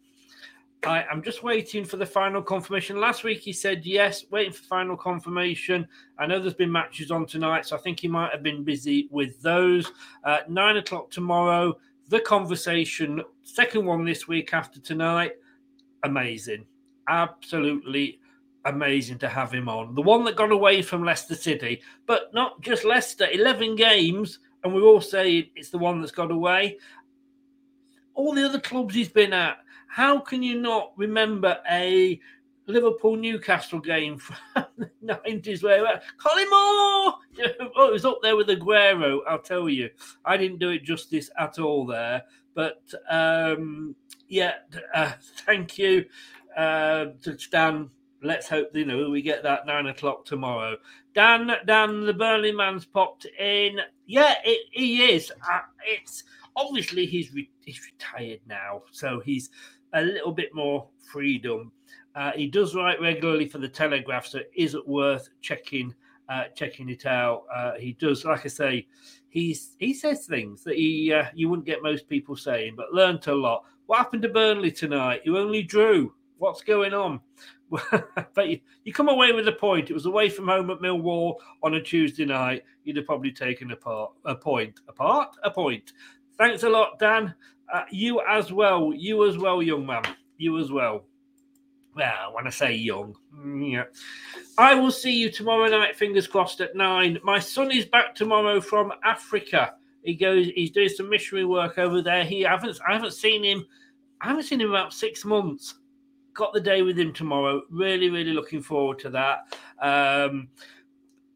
[0.85, 3.01] I am just waiting for the final confirmation.
[3.01, 5.89] Last week he said yes, waiting for final confirmation.
[6.19, 9.09] I know there's been matches on tonight, so I think he might have been busy
[9.11, 9.91] with those.
[10.25, 11.77] Uh, nine o'clock tomorrow
[12.09, 15.33] the conversation, second one this week after tonight,
[16.05, 16.65] amazing.
[17.09, 18.21] Absolutely
[18.65, 19.95] amazing to have him on.
[19.95, 24.75] The one that got away from Leicester City, but not just Leicester, 11 games, and
[24.75, 26.77] we're all saying it's the one that's got away.
[28.15, 32.21] All the other clubs he's been at, how can you not remember a
[32.67, 34.37] Liverpool Newcastle game from
[34.77, 37.15] the 90s where Collymore!
[37.77, 39.89] oh, it was up there with Aguero, I'll tell you.
[40.25, 42.25] I didn't do it justice at all there.
[42.57, 43.95] But um,
[44.29, 44.55] yeah,
[44.93, 45.13] uh,
[45.47, 46.07] thank you
[46.57, 47.89] uh, to Stan.
[48.21, 50.77] let's hope you know we get that nine o'clock tomorrow.
[51.15, 53.79] Dan, Dan, the Burnley man's popped in.
[54.07, 55.33] Yeah, it, he is.
[55.51, 56.25] Uh, it's
[56.55, 59.51] obviously he's re- he's retired now, so he's
[59.93, 61.73] a little bit more freedom.
[62.15, 65.95] Uh, he does write regularly for the Telegraph, so it is worth checking
[66.29, 67.45] uh, checking it out.
[67.55, 68.87] Uh, he does, like I say,
[69.29, 73.27] he's he says things that he uh, you wouldn't get most people saying, but learnt
[73.27, 73.65] a lot.
[73.87, 75.23] What happened to Burnley tonight?
[75.25, 76.15] You only drew.
[76.39, 77.21] What's going on?
[78.35, 79.91] but you, you, come away with a point.
[79.91, 82.63] It was away from home at Millwall on a Tuesday night.
[82.85, 84.81] You'd have probably taken a, part, a point.
[84.89, 85.37] Apart?
[85.43, 85.93] A point.
[86.39, 87.35] Thanks a lot, Dan.
[87.73, 88.93] Uh, you as well.
[88.95, 90.05] You as well, young man.
[90.39, 91.05] You as well.
[91.97, 93.85] Well, when I say young, mm, yeah.
[94.59, 97.19] I will see you tomorrow night, fingers crossed, at nine.
[97.25, 99.75] My son is back tomorrow from Africa.
[100.03, 102.25] He goes, he's doing some missionary work over there.
[102.25, 103.67] He haven't I haven't seen him,
[104.21, 105.77] I haven't seen him about six months
[106.37, 107.63] got the day with him tomorrow.
[107.71, 109.59] Really, really looking forward to that.
[109.81, 110.49] Um,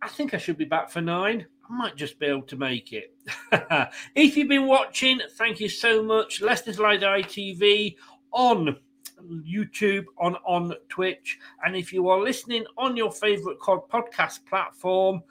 [0.03, 1.47] I think I should be back for nine.
[1.69, 3.15] I might just be able to make it.
[4.15, 6.41] if you've been watching, thank you so much.
[6.41, 7.97] Leicester Till I Die TV
[8.33, 8.77] on
[9.45, 15.23] YouTube, on on Twitch, and if you are listening on your favorite podcast platform,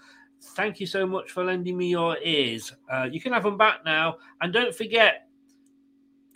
[0.56, 2.74] thank you so much for lending me your ears.
[2.91, 5.28] Uh, you can have them back now, and don't forget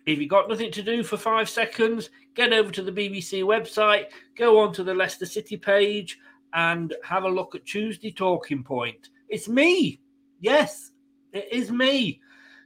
[0.05, 4.05] if you've got nothing to do for five seconds, get over to the BBC website,
[4.35, 6.19] go on to the Leicester City page,
[6.53, 9.09] and have a look at Tuesday Talking Point.
[9.29, 9.99] It's me.
[10.39, 10.91] Yes,
[11.31, 12.21] it is me.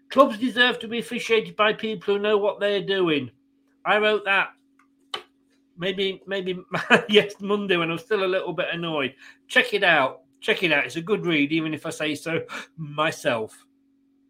[0.10, 3.30] Clubs deserve to be officiated by people who know what they're doing.
[3.86, 4.50] I wrote that
[5.78, 6.60] maybe maybe
[7.10, 9.16] yes Monday when I was still a little bit annoyed.
[9.48, 10.22] Check it out.
[10.42, 10.86] Check it out.
[10.86, 12.42] It's a good read, even if I say so
[12.78, 13.66] myself.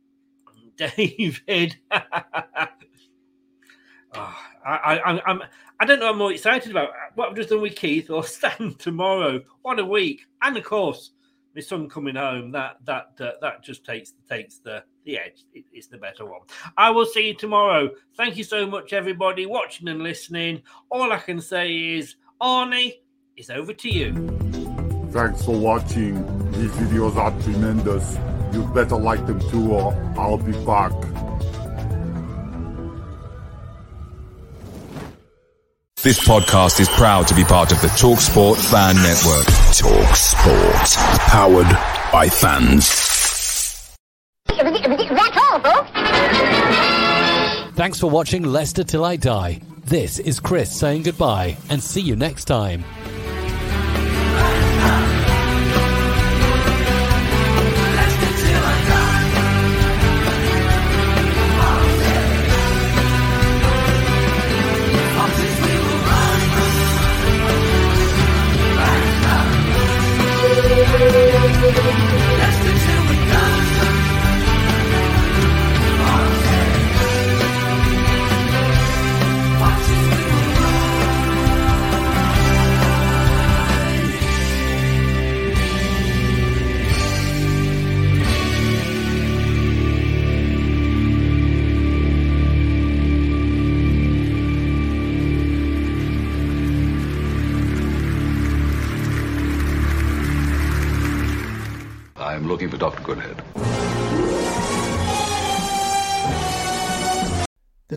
[0.78, 1.78] David.
[4.14, 5.42] Oh, I, I, I'm,
[5.80, 6.10] I don't know.
[6.10, 9.42] I'm more excited about what I've just done with Keith or Stan tomorrow.
[9.62, 10.26] What a week!
[10.42, 11.12] And of course,
[11.56, 12.52] my son coming home.
[12.52, 15.46] That that uh, that just takes takes the the edge.
[15.54, 16.42] It, it's the better one.
[16.76, 17.90] I will see you tomorrow.
[18.18, 20.64] Thank you so much, everybody, watching and listening.
[20.92, 22.96] All I can say is, Arnie,
[23.38, 24.14] it's over to you.
[25.12, 26.16] Thanks for watching.
[26.52, 28.18] These videos are tremendous.
[28.52, 30.92] You better like them too, or I'll be back.
[36.08, 39.46] This podcast is proud to be part of the TalkSport Fan Network.
[39.76, 40.96] TalkSport,
[41.28, 41.68] powered
[42.14, 43.94] by fans.
[44.48, 45.92] That's all, folks.
[47.76, 49.60] Thanks for watching Leicester Till I Die.
[49.84, 52.86] This is Chris saying goodbye and see you next time.